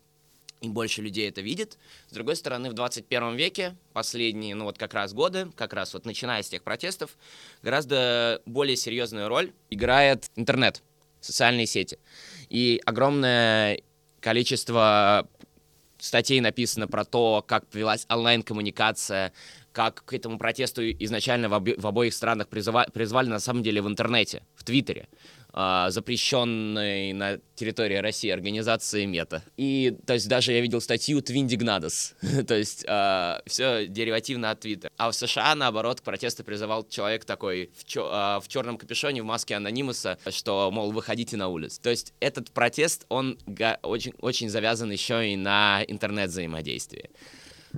и 0.62 0.70
больше 0.70 1.02
людей 1.02 1.30
это 1.30 1.42
видит. 1.42 1.78
С 2.10 2.14
другой 2.14 2.36
стороны, 2.36 2.70
в 2.70 2.74
21 2.74 3.36
веке, 3.36 3.76
последние, 3.94 4.56
ну 4.56 4.66
вот 4.66 4.78
как 4.78 4.94
раз 4.94 5.14
годы, 5.14 5.52
как 5.56 5.74
раз 5.74 5.94
вот 5.94 6.06
начиная 6.06 6.44
с 6.44 6.50
тех 6.50 6.64
протестов, 6.64 7.18
гораздо 7.62 8.42
более 8.46 8.76
серьезную 8.76 9.28
роль 9.30 9.54
играет 9.70 10.30
интернет, 10.36 10.82
социальные 11.22 11.66
сети. 11.66 11.98
И 12.50 12.82
огромное 12.86 13.82
количество 14.20 15.28
статей 15.98 16.40
написано 16.40 16.88
про 16.88 17.06
то, 17.06 17.44
как 17.46 17.68
повелась 17.68 18.06
онлайн-коммуникация, 18.10 19.34
как 19.72 20.04
к 20.06 20.14
этому 20.14 20.38
протесту 20.38 20.82
изначально 20.82 21.50
в, 21.50 21.54
обе- 21.54 21.76
в 21.78 21.86
обоих 21.86 22.14
странах 22.14 22.48
призыва- 22.48 22.92
призвали 22.92 23.28
на 23.28 23.40
самом 23.40 23.64
деле 23.64 23.82
в 23.82 23.88
интернете, 23.88 24.44
в 24.56 24.64
Твиттере 24.64 25.08
запрещенной 25.54 27.14
на 27.14 27.40
территории 27.56 27.96
России 27.96 28.30
организации 28.30 29.06
Мета. 29.06 29.44
И, 29.58 29.96
то 30.06 30.14
есть, 30.14 30.28
даже 30.28 30.54
я 30.54 30.62
видел 30.62 30.80
статью 30.80 31.22
Твиндигнадос, 31.22 32.16
то 32.48 32.56
есть, 32.56 32.86
э, 32.88 33.40
все 33.46 33.88
деривативно 33.88 34.52
от 34.52 34.62
Твиттера. 34.62 34.92
А 34.98 35.12
в 35.12 35.16
США, 35.16 35.56
наоборот, 35.56 36.02
к 36.02 36.04
протесту 36.04 36.44
призывал 36.44 36.88
человек 36.88 37.26
такой 37.26 37.72
в, 37.76 37.84
чё, 37.84 38.08
э, 38.08 38.40
в 38.42 38.48
черном 38.48 38.78
капюшоне, 38.78 39.24
в 39.24 39.26
маске 39.26 39.56
анонимуса, 39.56 40.18
что, 40.30 40.70
мол, 40.72 40.92
выходите 40.92 41.36
на 41.36 41.50
улицу. 41.50 41.82
То 41.82 41.90
есть, 41.90 42.14
этот 42.20 42.52
протест, 42.52 43.06
он 43.10 43.38
очень, 43.82 44.14
очень 44.20 44.50
завязан 44.50 44.92
еще 44.92 45.34
и 45.34 45.36
на 45.36 45.84
интернет-взаимодействии. 45.88 47.10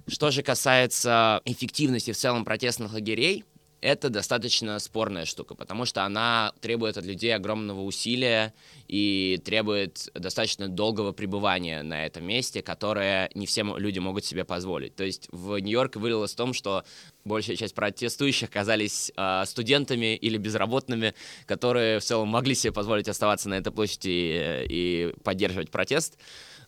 Что 0.07 0.31
же 0.31 0.41
касается 0.41 1.41
эффективности 1.45 2.11
в 2.11 2.17
целом 2.17 2.45
протестных 2.45 2.93
лагерей, 2.93 3.43
это 3.81 4.09
достаточно 4.09 4.77
спорная 4.79 5.25
штука, 5.25 5.55
потому 5.55 5.85
что 5.85 6.05
она 6.05 6.53
требует 6.61 6.97
от 6.97 7.05
людей 7.05 7.35
огромного 7.35 7.81
усилия 7.81 8.53
и 8.87 9.41
требует 9.43 10.09
достаточно 10.13 10.67
долгого 10.67 11.11
пребывания 11.11 11.81
на 11.81 12.05
этом 12.05 12.23
месте, 12.23 12.61
которое 12.61 13.29
не 13.33 13.47
все 13.47 13.63
люди 13.77 13.97
могут 13.99 14.23
себе 14.23 14.45
позволить. 14.45 14.95
То 14.95 15.03
есть 15.03 15.27
в 15.31 15.57
Нью-Йорк 15.57 15.95
вылилось 15.95 16.33
в 16.33 16.35
том, 16.35 16.53
что 16.53 16.83
большая 17.25 17.55
часть 17.55 17.73
протестующих 17.73 18.49
оказались 18.49 19.11
э, 19.15 19.43
студентами 19.45 20.15
или 20.15 20.37
безработными, 20.37 21.15
которые 21.47 21.99
в 21.99 22.03
целом 22.03 22.29
могли 22.29 22.53
себе 22.53 22.71
позволить 22.71 23.07
оставаться 23.09 23.49
на 23.49 23.55
этой 23.55 23.73
площади 23.73 24.09
и, 24.09 24.65
и 24.69 25.13
поддерживать 25.23 25.71
протест. 25.71 26.19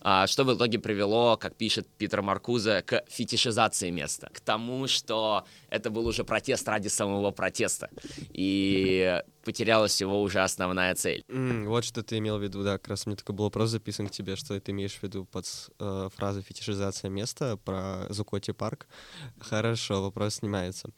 А, 0.06 0.28
что 0.28 0.44
в 0.44 0.54
итоге 0.54 0.80
привело, 0.80 1.38
как 1.38 1.56
пишет 1.56 1.88
Питер 1.98 2.22
Маркуза, 2.22 2.82
к 2.82 3.06
фетишизации 3.08 3.90
места, 3.90 4.30
к 4.34 4.42
тому, 4.42 4.88
что 4.88 5.46
это 5.70 5.90
был 5.90 6.06
уже 6.06 6.26
протест 6.26 6.68
ради 6.68 6.90
самого 6.90 7.32
протеста, 7.32 7.90
и 8.34 9.24
потерялась 9.46 10.02
его 10.02 10.22
уже 10.22 10.42
основная 10.42 10.94
цель. 10.96 11.24
Mm, 11.30 11.68
вот 11.68 11.86
что 11.86 12.04
ты 12.04 12.18
имел 12.18 12.38
в 12.38 12.44
виду, 12.44 12.64
да, 12.64 12.74
как 12.74 12.90
раз 12.90 13.06
у 13.06 13.10
меня 13.10 13.18
такой 13.18 13.34
был 13.34 13.46
вопрос 13.46 13.70
записан 13.70 14.10
к 14.10 14.12
тебе, 14.12 14.36
что 14.36 14.60
ты 14.60 14.72
имеешь 14.72 14.96
в 14.96 15.04
виду 15.04 15.24
под 15.24 15.46
э, 15.80 16.10
фразой 16.14 16.44
«фетишизация 16.44 17.10
места» 17.10 17.56
про 17.56 18.06
Зукоти 18.10 18.52
парк. 18.52 18.88
Хорошо, 19.40 20.02
вопрос 20.04 20.36
снимается. 20.36 20.90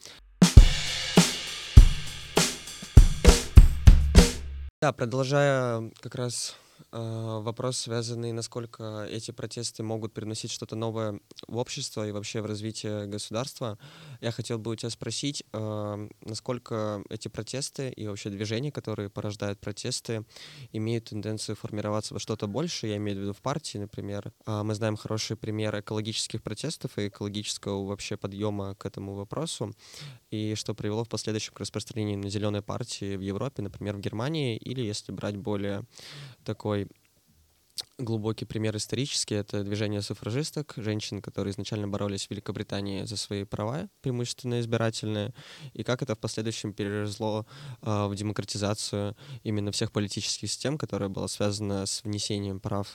Да, 4.81 4.93
продолжая 4.93 5.91
как 6.01 6.15
раз 6.15 6.55
вопрос, 6.91 7.77
связанный, 7.77 8.31
насколько 8.31 9.07
эти 9.09 9.31
протесты 9.31 9.83
могут 9.83 10.13
приносить 10.13 10.51
что-то 10.51 10.75
новое 10.75 11.19
в 11.47 11.57
общество 11.57 12.07
и 12.07 12.11
вообще 12.11 12.41
в 12.41 12.45
развитие 12.45 13.05
государства. 13.05 13.77
Я 14.21 14.31
хотел 14.31 14.59
бы 14.59 14.71
у 14.71 14.75
тебя 14.75 14.89
спросить, 14.89 15.43
а, 15.53 16.07
насколько 16.21 17.03
эти 17.09 17.27
протесты 17.27 17.89
и 17.89 18.07
вообще 18.07 18.29
движения, 18.29 18.71
которые 18.71 19.09
порождают 19.09 19.59
протесты, 19.59 20.25
имеют 20.71 21.05
тенденцию 21.05 21.55
формироваться 21.55 22.13
во 22.13 22.19
что-то 22.19 22.47
большее, 22.47 22.91
я 22.91 22.97
имею 22.97 23.17
в 23.17 23.21
виду 23.21 23.33
в 23.33 23.41
партии, 23.41 23.77
например. 23.77 24.33
А, 24.45 24.63
мы 24.63 24.75
знаем 24.75 24.97
хороший 24.97 25.37
пример 25.37 25.79
экологических 25.79 26.43
протестов 26.43 26.97
и 26.97 27.07
экологического 27.07 27.85
вообще 27.85 28.17
подъема 28.17 28.75
к 28.75 28.85
этому 28.85 29.13
вопросу, 29.13 29.73
и 30.31 30.55
что 30.55 30.73
привело 30.73 31.03
в 31.03 31.09
последующем 31.09 31.53
к 31.53 31.59
распространению 31.59 32.19
на 32.19 32.29
зеленой 32.29 32.61
партии 32.61 33.15
в 33.15 33.21
Европе, 33.21 33.61
например, 33.61 33.95
в 33.95 33.99
Германии, 33.99 34.57
или 34.57 34.81
если 34.81 35.11
брать 35.11 35.37
более 35.37 35.85
такой 36.43 36.64
глубокий 37.97 38.45
пример 38.45 38.75
исторический— 38.75 39.35
это 39.35 39.63
движение 39.63 40.01
суфражисток, 40.01 40.73
женщин, 40.77 41.21
которые 41.21 41.51
изначально 41.51 41.87
боролись 41.87 42.27
в 42.27 42.31
Великобритании 42.31 43.03
за 43.03 43.17
свои 43.17 43.43
права, 43.43 43.89
преимущественно 44.01 44.59
избирательные, 44.59 45.33
и 45.73 45.83
как 45.83 46.01
это 46.01 46.15
в 46.15 46.19
последующем 46.19 46.73
переросло 46.73 47.45
э, 47.81 48.07
в 48.07 48.15
демократизацию 48.15 49.15
именно 49.43 49.71
всех 49.71 49.91
политических 49.91 50.49
систем, 50.49 50.77
которая 50.77 51.09
была 51.09 51.27
связана 51.27 51.85
с 51.85 52.03
внесением 52.03 52.59
прав 52.59 52.87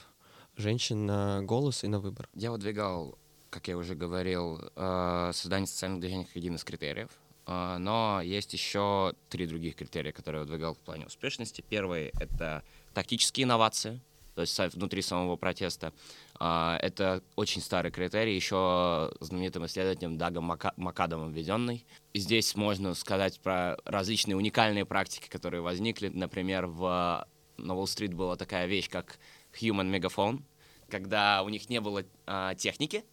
женщин 0.57 1.05
на 1.05 1.41
голос 1.43 1.83
и 1.83 1.87
на 1.87 1.99
выбор. 1.99 2.29
Я 2.33 2.51
выдвигал, 2.51 3.17
как 3.49 3.67
я 3.67 3.77
уже 3.77 3.95
говорил, 3.95 4.59
э, 4.75 5.31
создание 5.33 5.67
социальных 5.67 6.01
движений 6.01 6.25
как 6.25 6.35
один 6.35 6.55
из 6.55 6.63
критериев, 6.63 7.09
э, 7.47 7.77
но 7.77 8.21
есть 8.21 8.53
еще 8.53 9.13
три 9.29 9.47
других 9.47 9.75
критерия, 9.75 10.11
которые 10.11 10.41
я 10.41 10.45
выдвигал 10.45 10.73
в 10.73 10.79
плане 10.79 11.05
успешности. 11.05 11.63
Первый— 11.67 12.11
это 12.19 12.63
тактические 12.93 13.45
инновации— 13.45 14.01
то 14.35 14.41
есть 14.41 14.75
внутри 14.75 15.01
самого 15.01 15.35
протеста. 15.35 15.93
А, 16.39 16.77
это 16.81 17.21
очень 17.35 17.61
старый 17.61 17.91
критерий, 17.91 18.35
еще 18.35 19.11
знаменитым 19.19 19.65
исследователем 19.65 20.17
Дагом 20.17 20.57
Макадомом 20.77 21.31
введенный. 21.31 21.85
Здесь 22.13 22.55
можно 22.55 22.93
сказать 22.93 23.39
про 23.39 23.77
различные 23.85 24.35
уникальные 24.35 24.85
практики, 24.85 25.27
которые 25.27 25.61
возникли. 25.61 26.07
Например, 26.07 26.65
в 26.67 27.27
на 27.57 27.75
Уолл-стрит 27.75 28.13
была 28.13 28.37
такая 28.37 28.65
вещь, 28.65 28.89
как 28.89 29.19
Human 29.59 29.91
Megaphone, 29.91 30.41
когда 30.89 31.43
у 31.43 31.49
них 31.49 31.69
не 31.69 31.79
было 31.79 32.03
а, 32.25 32.55
техники, 32.55 33.03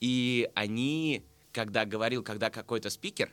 и 0.00 0.48
они, 0.54 1.24
когда 1.52 1.84
говорил, 1.84 2.22
когда 2.22 2.48
какой-то 2.50 2.90
спикер, 2.90 3.32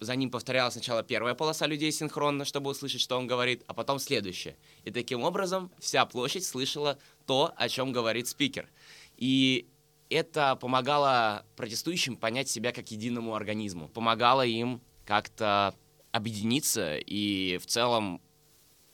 за 0.00 0.14
ним 0.14 0.30
повторялась 0.30 0.74
сначала 0.74 1.02
первая 1.02 1.34
полоса 1.34 1.66
людей 1.66 1.90
синхронно, 1.90 2.44
чтобы 2.44 2.70
услышать, 2.70 3.00
что 3.00 3.16
он 3.16 3.26
говорит, 3.26 3.62
а 3.66 3.74
потом 3.74 3.98
следующая. 3.98 4.56
И 4.84 4.90
таким 4.90 5.22
образом 5.22 5.70
вся 5.78 6.04
площадь 6.04 6.44
слышала 6.44 6.98
то, 7.26 7.52
о 7.56 7.68
чем 7.68 7.92
говорит 7.92 8.28
спикер. 8.28 8.68
И 9.16 9.66
это 10.10 10.56
помогало 10.56 11.44
протестующим 11.56 12.16
понять 12.16 12.48
себя 12.48 12.72
как 12.72 12.90
единому 12.90 13.34
организму, 13.34 13.88
помогало 13.88 14.44
им 14.44 14.80
как-то 15.04 15.74
объединиться 16.12 16.96
и 16.96 17.58
в 17.58 17.66
целом 17.66 18.20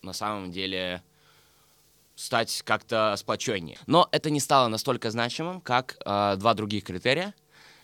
на 0.02 0.12
самом 0.12 0.50
деле 0.50 1.02
стать 2.14 2.62
как-то 2.64 3.14
сплоченнее. 3.16 3.78
Но 3.86 4.08
это 4.12 4.30
не 4.30 4.40
стало 4.40 4.68
настолько 4.68 5.10
значимым, 5.10 5.60
как 5.60 5.96
э, 6.04 6.36
два 6.36 6.54
других 6.54 6.84
критерия. 6.84 7.34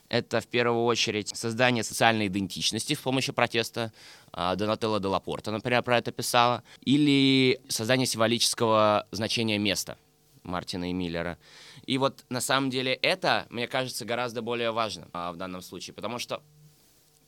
Это 0.08 0.40
в 0.40 0.46
первую 0.46 0.84
очередь 0.84 1.28
создание 1.36 1.84
социальной 1.84 2.28
идентичности 2.28 2.94
с 2.94 2.98
помощью 2.98 3.34
протеста. 3.34 3.92
Э, 4.32 4.54
Донателло 4.56 5.00
де 5.00 5.08
Лапорта, 5.08 5.50
например, 5.50 5.82
про 5.82 5.98
это 5.98 6.12
писала. 6.12 6.62
Или 6.80 7.60
создание 7.68 8.06
символического 8.06 9.06
значения 9.10 9.58
места 9.58 9.98
Мартина 10.44 10.90
и 10.90 10.92
Миллера. 10.92 11.38
И 11.86 11.98
вот 11.98 12.24
на 12.30 12.40
самом 12.40 12.70
деле 12.70 12.94
это, 12.94 13.46
мне 13.50 13.66
кажется, 13.66 14.04
гораздо 14.04 14.40
более 14.40 14.70
важно 14.70 15.08
э, 15.12 15.30
в 15.32 15.36
данном 15.36 15.60
случае, 15.60 15.94
потому 15.94 16.18
что 16.18 16.42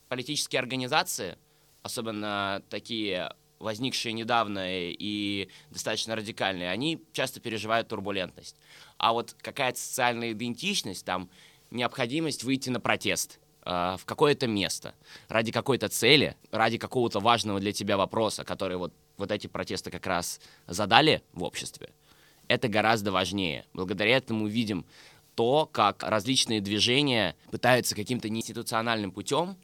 политические 0.09 0.61
организации, 0.61 1.37
особенно 1.83 2.63
такие 2.71 3.35
возникшие 3.59 4.15
недавно 4.15 4.65
и 4.67 5.49
достаточно 5.71 6.17
радикальные, 6.17 6.71
они 6.71 7.03
часто 7.13 7.41
переживают 7.41 7.89
турбулентность. 7.89 8.57
А 8.97 9.13
вот 9.13 9.37
какая-то 9.41 9.79
социальная 9.79 10.33
идентичность, 10.33 11.05
там, 11.05 11.29
необходимость 11.71 12.45
выйти 12.45 12.71
на 12.71 12.81
протест 12.81 13.41
э, 13.65 13.97
в 13.99 14.05
какое-то 14.05 14.47
место 14.47 14.95
ради 15.29 15.53
какой-то 15.53 15.89
цели, 15.89 16.37
ради 16.51 16.79
какого-то 16.79 17.21
важного 17.21 17.61
для 17.61 17.73
тебя 17.73 17.97
вопроса, 17.97 18.45
который 18.45 18.77
вот, 18.77 18.93
вот 19.17 19.31
эти 19.31 19.47
протесты 19.47 19.91
как 19.91 20.07
раз 20.07 20.41
задали 20.67 21.23
в 21.33 21.43
обществе, 21.43 21.91
это 22.49 22.69
гораздо 22.69 23.13
важнее. 23.13 23.67
Благодаря 23.73 24.17
этому 24.17 24.47
видим 24.47 24.85
то, 25.35 25.67
как 25.67 26.03
различные 26.03 26.61
движения 26.61 27.37
пытаются 27.51 27.95
каким-то 27.95 28.29
неинституциональным 28.29 29.13
путем 29.13 29.57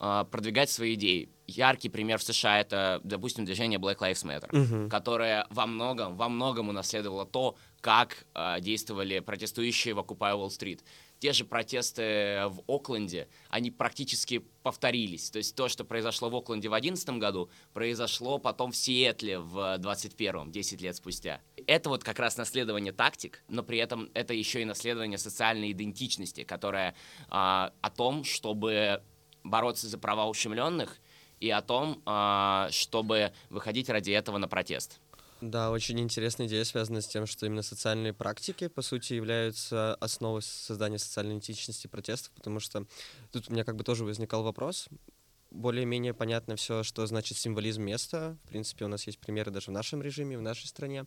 э, 0.00 0.24
продвигать 0.30 0.70
свои 0.70 0.94
идеи 0.94 1.28
яркий 1.56 1.88
пример 1.88 2.18
в 2.18 2.22
США 2.22 2.60
это, 2.60 3.00
допустим, 3.04 3.44
движение 3.44 3.78
Black 3.78 3.98
Lives 3.98 4.24
Matter, 4.24 4.50
uh-huh. 4.50 4.88
которое 4.88 5.46
во 5.50 5.66
многом, 5.66 6.16
во 6.16 6.28
многом 6.28 6.68
унаследовало 6.68 7.26
то, 7.26 7.56
как 7.80 8.24
э, 8.34 8.60
действовали 8.60 9.20
протестующие 9.20 9.94
в 9.94 9.98
Occupy 9.98 10.34
Wall 10.34 10.48
Street. 10.48 10.80
Те 11.22 11.32
же 11.32 11.44
протесты 11.44 12.48
в 12.48 12.64
Окленде, 12.66 13.28
они 13.48 13.70
практически 13.70 14.38
повторились. 14.64 15.30
То 15.30 15.38
есть 15.38 15.54
то, 15.54 15.68
что 15.68 15.84
произошло 15.84 16.28
в 16.28 16.34
Окленде 16.34 16.66
в 16.66 16.72
2011 16.72 17.10
году, 17.20 17.48
произошло 17.72 18.38
потом 18.38 18.72
в 18.72 18.76
Сиэтле 18.76 19.38
в 19.38 19.78
2021, 19.78 20.50
10 20.50 20.82
лет 20.82 20.96
спустя. 20.96 21.40
Это 21.68 21.90
вот 21.90 22.02
как 22.02 22.18
раз 22.18 22.36
наследование 22.36 22.92
тактик, 22.92 23.44
но 23.46 23.62
при 23.62 23.78
этом 23.78 24.10
это 24.14 24.34
еще 24.34 24.62
и 24.62 24.64
наследование 24.64 25.16
социальной 25.16 25.70
идентичности, 25.70 26.42
которая 26.42 26.90
э, 26.90 26.94
о 27.28 27.90
том, 27.96 28.24
чтобы 28.24 29.00
бороться 29.44 29.86
за 29.86 29.98
права 29.98 30.26
ущемленных— 30.26 30.98
и 31.42 31.50
о 31.50 31.60
том, 31.60 32.00
а, 32.06 32.68
чтобы 32.70 33.32
выходить 33.50 33.88
ради 33.88 34.12
этого 34.12 34.38
на 34.38 34.46
протест. 34.46 35.00
Да, 35.42 35.72
очень 35.72 35.98
интересная 35.98 36.46
идея, 36.46 36.62
связанная 36.62 37.00
с 37.00 37.08
тем, 37.08 37.26
что 37.26 37.46
именно 37.46 37.62
социальные 37.62 38.12
практики, 38.12 38.68
по 38.68 38.80
сути, 38.80 39.14
являются 39.14 39.96
основой 39.96 40.40
создания 40.40 41.00
социальной 41.00 41.32
идентичности 41.32 41.88
протестов, 41.88 42.32
потому 42.34 42.60
что 42.60 42.86
тут 43.32 43.48
у 43.48 43.52
меня 43.52 43.64
как 43.64 43.74
бы 43.74 43.82
тоже 43.82 44.04
возникал 44.04 44.44
вопрос, 44.44 44.88
более-менее 45.52 46.14
понятно 46.14 46.56
все, 46.56 46.82
что 46.82 47.04
значит 47.06 47.36
символизм 47.38 47.82
места. 47.82 48.38
В 48.44 48.48
принципе, 48.48 48.84
у 48.84 48.88
нас 48.88 49.06
есть 49.06 49.18
примеры 49.18 49.50
даже 49.50 49.70
в 49.70 49.74
нашем 49.74 50.02
режиме, 50.02 50.38
в 50.38 50.42
нашей 50.42 50.66
стране. 50.66 51.06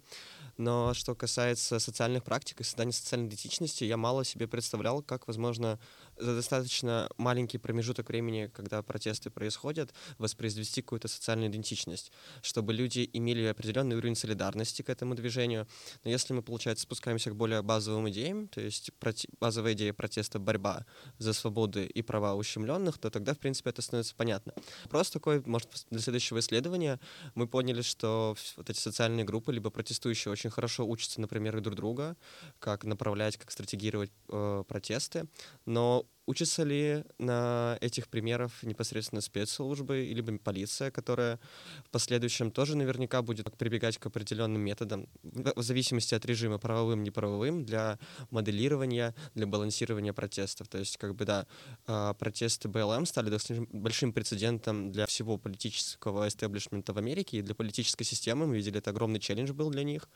Но 0.57 0.93
что 0.93 1.15
касается 1.15 1.79
социальных 1.79 2.23
практик 2.23 2.61
и 2.61 2.63
создания 2.63 2.91
социальной 2.91 3.27
идентичности, 3.27 3.83
я 3.83 3.97
мало 3.97 4.23
себе 4.23 4.47
представлял, 4.47 5.01
как, 5.01 5.27
возможно, 5.27 5.79
за 6.17 6.36
достаточно 6.36 7.10
маленький 7.17 7.58
промежуток 7.58 8.10
времени, 8.10 8.49
когда 8.54 8.82
протесты 8.82 9.30
происходят, 9.30 9.93
воспроизвести 10.17 10.82
какую-то 10.82 11.08
социальную 11.08 11.49
идентичность, 11.49 12.12
чтобы 12.41 12.73
люди 12.73 13.10
имели 13.13 13.45
определенный 13.45 13.95
уровень 13.95 14.15
солидарности 14.15 14.82
к 14.82 14.89
этому 14.89 15.15
движению. 15.15 15.67
Но 16.04 16.12
если 16.12 16.34
мы, 16.34 16.41
получается, 16.41 16.84
спускаемся 16.84 17.32
к 17.32 17.36
более 17.36 17.62
базовым 17.62 18.10
идеям, 18.10 18.47
то 18.47 18.62
есть 18.62 18.91
базовая 19.39 19.73
идея 19.73 19.93
протеста— 19.93 20.39
борьба 20.45 20.86
за 21.17 21.34
свободы 21.34 21.86
и 21.86 22.01
права 22.01 22.36
ущемленных, 22.36 22.97
то 22.97 23.10
тогда, 23.10 23.34
в 23.34 23.39
принципе, 23.39 23.69
это 23.71 23.82
становится 23.82 24.15
понятно. 24.15 24.54
Просто 24.89 25.19
такой, 25.19 25.41
может, 25.45 25.69
для 25.89 25.99
следующего 25.99 26.39
исследования 26.39 26.99
мы 27.34 27.47
поняли, 27.47 27.82
что 27.82 28.36
вот 28.58 28.69
эти 28.69 28.80
социальные 28.80 29.25
группы, 29.25 29.51
либо 29.51 29.69
протестующие, 29.69 30.32
очень 30.32 30.49
хорошо 30.49 30.88
учатся, 30.88 31.19
например, 31.21 31.60
друг 31.62 31.75
друга, 31.75 32.15
как 32.60 32.84
направлять, 32.84 33.38
как 33.38 33.51
стратегировать 33.51 34.12
э, 34.30 34.63
протесты, 34.67 35.28
но 35.65 36.04
Учатся 36.27 36.63
ли 36.63 37.03
на 37.19 37.77
этих 37.81 38.07
примерах 38.07 38.63
непосредственно 38.63 39.21
спецслужбы 39.21 40.05
или 40.05 40.37
полиция, 40.37 40.89
которая 40.89 41.39
в 41.85 41.91
последующем 41.91 42.49
тоже 42.49 42.75
наверняка 42.75 43.21
будет 43.21 43.55
прибегать 43.57 43.99
к 43.99 44.07
определенным 44.07 44.61
методам, 44.61 45.07
в 45.21 45.61
зависимости 45.61 46.15
от 46.15 46.25
режима, 46.25 46.57
правовым, 46.57 47.03
неправовым, 47.03 47.63
для 47.63 47.99
моделирования, 48.31 49.13
для 49.35 49.45
балансирования 49.45 50.13
протестов. 50.13 50.67
То 50.67 50.79
есть, 50.79 50.97
как 50.97 51.13
бы, 51.13 51.25
да, 51.25 51.45
а, 51.85 52.15
протесты 52.15 52.69
БЛМ 52.69 53.05
стали 53.05 53.29
достаточно 53.29 53.67
большим 53.71 54.11
прецедентом 54.11 54.91
для 54.91 55.05
всего 55.05 55.37
политического 55.37 56.27
эстеблишмента 56.27 56.91
в 56.93 56.97
Америке 56.97 57.37
и 57.37 57.41
для 57.43 57.53
политической 57.53 58.03
системы. 58.03 58.47
Мы 58.47 58.55
видели, 58.55 58.79
это 58.79 58.89
огромный 58.89 59.19
челлендж 59.19 59.51
был 59.53 59.69
для 59.69 59.83
них. 59.83 60.09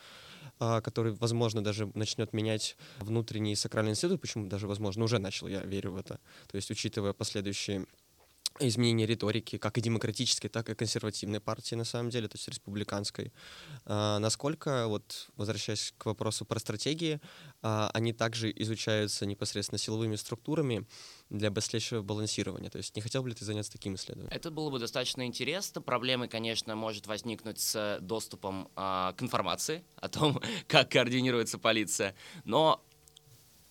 А, 0.59 0.81
который, 0.81 1.13
возможно, 1.13 1.63
даже 1.63 1.89
начнет 1.93 2.33
менять 2.33 2.75
внутренний 2.99 3.55
сакральный 3.55 3.91
институт, 3.91 4.19
почему 4.19 4.47
даже, 4.47 4.67
возможно, 4.67 5.05
уже 5.05 5.17
начал, 5.17 5.47
я 5.47 5.61
верю 5.61 5.93
в 5.93 5.97
это. 5.97 6.19
То 6.47 6.57
есть, 6.57 6.69
учитывая 6.69 7.13
последующие 7.13 7.85
изменение 8.59 9.07
риторики, 9.07 9.57
как 9.57 9.77
и 9.77 9.81
демократической, 9.81 10.49
так 10.49 10.69
и 10.69 10.75
консервативной 10.75 11.39
партии, 11.39 11.75
на 11.75 11.85
самом 11.85 12.09
деле, 12.09 12.27
то 12.27 12.35
есть 12.35 12.47
республиканской. 12.49 13.31
А, 13.85 14.19
насколько, 14.19 14.87
вот, 14.87 15.29
возвращаясь 15.37 15.93
к 15.97 16.05
вопросу 16.05 16.43
про 16.43 16.59
стратегии, 16.59 17.21
а, 17.61 17.89
они 17.93 18.11
также 18.11 18.51
изучаются 18.55 19.25
непосредственно 19.25 19.79
силовыми 19.79 20.17
структурами 20.17 20.85
для 21.29 21.51
дальнейшего 21.51 22.01
балансирования. 22.01 22.69
То 22.69 22.77
есть 22.77 22.95
не 22.95 23.01
хотел 23.01 23.21
бы 23.21 23.29
ли 23.29 23.35
ты 23.35 23.45
заняться 23.45 23.71
таким 23.71 23.95
исследованием? 23.95 24.33
Это 24.33 24.49
было 24.49 24.69
бы 24.69 24.79
достаточно 24.79 25.25
интересно. 25.25 25.81
Проблемы, 25.81 26.27
конечно, 26.27 26.75
может 26.75 27.07
возникнуть 27.07 27.59
с 27.59 27.99
доступом 28.01 28.69
а, 28.75 29.13
к 29.13 29.21
информации 29.21 29.83
о 29.97 30.09
том, 30.09 30.41
как 30.67 30.89
координируется 30.89 31.59
полиция, 31.59 32.15
но 32.45 32.83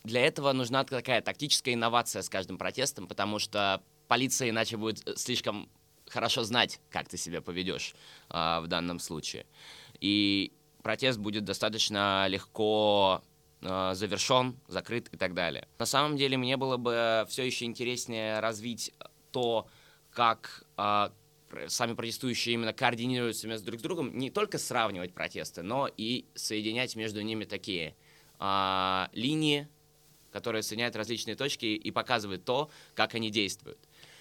для 0.04 0.22
этого 0.22 0.52
нужна 0.52 0.84
такая 0.84 1.20
тактическая 1.20 1.74
инновация 1.74 2.22
с 2.22 2.28
каждым 2.28 2.58
протестом, 2.58 3.08
потому 3.08 3.38
что 3.38 3.82
полиция 4.06 4.50
иначе 4.50 4.76
будет 4.76 5.06
э, 5.06 5.16
слишком 5.16 5.68
хорошо 6.06 6.44
знать, 6.44 6.80
как 6.90 7.08
ты 7.08 7.16
себя 7.16 7.42
поведешь 7.42 7.94
э, 8.30 8.60
в 8.60 8.66
данном 8.68 9.00
случае. 9.00 9.46
И 10.00 10.52
протест 10.82 11.18
будет 11.18 11.44
достаточно 11.44 12.26
легко 12.28 13.22
э, 13.22 13.37
завершен, 13.60 14.56
закрыт 14.68 15.08
и 15.12 15.16
так 15.16 15.34
далее. 15.34 15.66
На 15.78 15.86
самом 15.86 16.16
деле 16.16 16.36
мне 16.36 16.56
было 16.56 16.76
бы 16.76 17.26
все 17.28 17.44
еще 17.44 17.64
интереснее 17.64 18.40
развить 18.40 18.92
то, 19.32 19.66
как 20.10 20.64
э, 20.76 21.10
сами 21.66 21.94
протестующие 21.94 22.54
именно 22.54 22.72
координируются 22.72 23.48
между 23.48 23.66
друг 23.66 23.80
с 23.80 23.82
другом, 23.82 24.16
не 24.16 24.30
только 24.30 24.58
сравнивать 24.58 25.14
протесты, 25.14 25.62
но 25.62 25.88
и 25.96 26.26
соединять 26.34 26.96
между 26.96 27.20
ними 27.20 27.44
такие 27.44 27.94
э, 28.38 29.06
линии, 29.12 29.68
которые 30.30 30.62
соединяют 30.62 30.96
различные 30.96 31.36
точки 31.36 31.66
и 31.66 31.90
показывают 31.90 32.44
то, 32.44 32.70
как 32.94 33.14
они 33.14 33.30
действуют. 33.30 33.78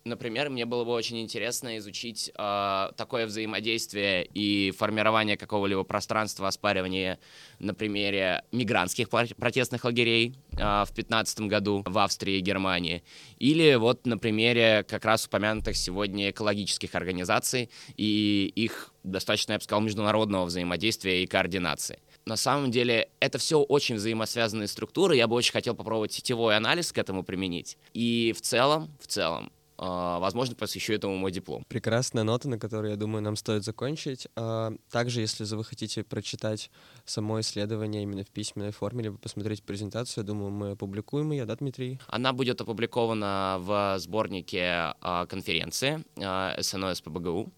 Например, 0.07 0.49
мне 0.49 0.65
было 0.65 0.85
бы 0.85 0.91
очень 0.91 1.21
интересно 1.21 1.77
изучить 1.77 2.31
э, 2.33 2.89
такое 2.95 3.25
взаимодействие 3.25 4.25
и 4.25 4.71
формирование 4.71 5.35
какого-либо 5.35 5.83
пространства 5.83 6.47
оспаривания 6.47 7.19
на 7.59 7.73
примере 7.73 8.43
мигрантских 8.51 9.09
протестных 9.09 9.83
лагерей 9.83 10.35
э, 10.53 10.57
в 10.57 10.93
2015 10.93 11.41
году 11.41 11.83
в 11.85 11.97
Австрии 11.97 12.37
и 12.37 12.41
Германии. 12.41 13.03
Или 13.37 13.75
вот 13.75 14.05
на 14.05 14.17
примере 14.17 14.85
как 14.87 15.03
раз 15.03 15.25
упомянутых 15.25 15.75
сегодня 15.75 16.29
экологических 16.29 16.95
организаций 16.95 17.69
и 17.97 18.51
их 18.55 18.93
достаточно, 19.03 19.53
я 19.53 19.57
бы 19.57 19.63
сказал, 19.63 19.81
международного 19.81 20.45
взаимодействия 20.45 21.23
и 21.23 21.27
координации. 21.27 21.99
на 22.25 22.35
самом 22.35 22.71
деле 22.71 23.09
это 23.21 23.37
все 23.37 23.61
очень 23.61 23.95
взаимосвязанные 23.95 24.67
структуры. 24.67 25.15
Я 25.15 25.27
бы 25.27 25.35
очень 25.35 25.53
хотел 25.53 25.75
попробовать 25.75 26.11
сетевой 26.13 26.57
анализ 26.57 26.91
к 26.91 26.97
этому 26.97 27.23
применить. 27.23 27.77
И 27.93 28.33
в 28.37 28.41
целом, 28.41 28.89
в 28.99 29.07
целом, 29.07 29.51
возможно, 29.77 30.55
посвящу 30.55 30.93
этому 30.93 31.15
мой 31.17 31.31
диплом. 31.31 31.63
Прекрасная 31.67 32.23
нота, 32.23 32.49
на 32.49 32.57
которой, 32.57 32.91
я 32.91 32.97
думаю, 32.97 33.21
нам 33.21 33.35
стоит 33.35 33.63
закончить. 33.63 34.27
А, 34.35 34.73
также, 34.91 35.21
если 35.21 35.43
вы 35.55 35.63
хотите 35.63 36.03
прочитать 36.03 36.71
само 37.05 37.39
исследование 37.39 38.03
именно 38.03 38.23
в 38.23 38.29
письменной 38.29 38.71
форме, 38.71 39.03
либо 39.03 39.17
посмотреть 39.17 39.63
презентацию, 39.63 40.23
я 40.23 40.27
думаю, 40.27 40.51
мы 40.51 40.71
опубликуем 40.71 41.31
ее, 41.31 41.45
да, 41.45 41.55
Дмитрий? 41.55 41.99
Она 42.07 42.33
будет 42.33 42.61
опубликована 42.61 43.57
в 43.59 43.99
сборнике 43.99 44.93
а, 45.01 45.25
конференции 45.27 46.03
СНО 46.15 46.95
СПБГУ 46.95 47.51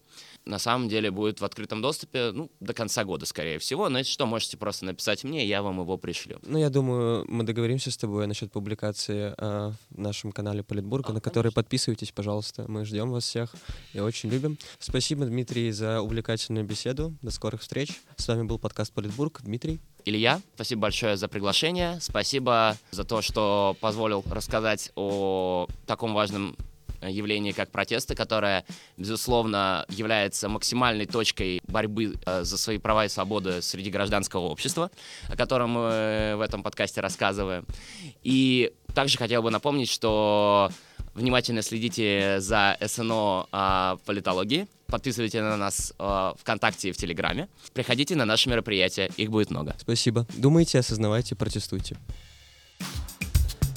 на 0.50 0.58
самом 0.58 0.88
деле 0.88 1.10
будет 1.10 1.40
в 1.40 1.44
открытом 1.44 1.80
доступе 1.80 2.32
ну, 2.32 2.50
до 2.60 2.74
конца 2.74 3.04
года, 3.04 3.24
скорее 3.24 3.58
всего. 3.58 3.88
Но 3.88 3.98
если 3.98 4.12
что, 4.12 4.26
можете 4.26 4.56
просто 4.56 4.84
написать 4.84 5.24
мне, 5.24 5.46
я 5.46 5.62
вам 5.62 5.80
его 5.80 5.96
пришлю. 5.96 6.38
Ну, 6.42 6.58
я 6.58 6.68
думаю, 6.68 7.24
мы 7.28 7.44
договоримся 7.44 7.90
с 7.90 7.96
тобой 7.96 8.26
насчет 8.26 8.52
публикации 8.52 9.32
э, 9.36 9.72
в 9.90 9.98
нашем 9.98 10.32
канале 10.32 10.62
Политбурга, 10.62 11.10
а, 11.10 11.12
на 11.14 11.20
который 11.20 11.44
конечно. 11.44 11.62
подписывайтесь, 11.62 12.12
пожалуйста. 12.12 12.64
Мы 12.68 12.84
ждем 12.84 13.10
вас 13.10 13.24
всех 13.24 13.54
и 13.94 14.00
очень 14.00 14.28
любим. 14.28 14.58
Спасибо, 14.78 15.24
Дмитрий, 15.24 15.70
за 15.70 16.02
увлекательную 16.02 16.66
беседу. 16.66 17.14
До 17.22 17.30
скорых 17.30 17.60
встреч. 17.62 18.00
С 18.16 18.26
вами 18.28 18.42
был 18.42 18.58
подкаст 18.58 18.92
Политбург. 18.92 19.40
Дмитрий. 19.42 19.80
Илья, 20.04 20.40
спасибо 20.54 20.82
большое 20.82 21.16
за 21.16 21.28
приглашение. 21.28 21.98
Спасибо 22.00 22.76
за 22.90 23.04
то, 23.04 23.22
что 23.22 23.76
позволил 23.80 24.24
рассказать 24.30 24.90
о 24.96 25.68
таком 25.86 26.14
важном 26.14 26.56
явление 27.02 27.52
как 27.52 27.70
протесты, 27.70 28.14
которое, 28.14 28.64
безусловно, 28.96 29.84
является 29.88 30.48
максимальной 30.48 31.06
точкой 31.06 31.60
борьбы 31.66 32.16
э, 32.24 32.44
за 32.44 32.58
свои 32.58 32.78
права 32.78 33.04
и 33.04 33.08
свободы 33.08 33.62
среди 33.62 33.90
гражданского 33.90 34.46
общества, 34.46 34.90
о 35.28 35.36
котором 35.36 35.70
мы 35.70 36.34
в 36.36 36.40
этом 36.40 36.62
подкасте 36.62 37.00
рассказываем. 37.00 37.64
И 38.22 38.72
также 38.94 39.18
хотел 39.18 39.42
бы 39.42 39.50
напомнить, 39.50 39.88
что 39.88 40.70
внимательно 41.14 41.62
следите 41.62 42.36
за 42.40 42.76
СНО 42.80 43.48
о 43.52 43.96
политологии, 44.06 44.68
подписывайтесь 44.86 45.40
на 45.40 45.56
нас 45.56 45.92
э, 45.98 46.32
ВКонтакте 46.38 46.90
и 46.90 46.92
в 46.92 46.96
Телеграме, 46.96 47.48
приходите 47.72 48.16
на 48.16 48.24
наши 48.24 48.48
мероприятия, 48.48 49.10
их 49.16 49.30
будет 49.30 49.50
много. 49.50 49.74
Спасибо. 49.78 50.26
Думайте, 50.36 50.78
осознавайте, 50.78 51.34
протестуйте. 51.34 51.96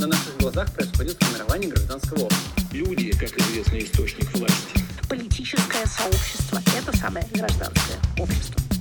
На 0.04 0.08
наших 0.08 0.38
глазах 0.38 0.70
происходит 0.74 1.16
формирование 1.24 1.70
гражданского 1.70 2.24
общества. 2.24 2.62
Люди, 2.74 3.12
как 3.12 3.40
известный 3.40 3.86
источник 3.86 4.30
власти. 4.36 4.84
Политическое 5.08 5.86
сообщество– 5.86 6.62
это 6.78 6.98
самое 6.98 7.26
гражданское 7.32 7.96
общество. 8.20 8.73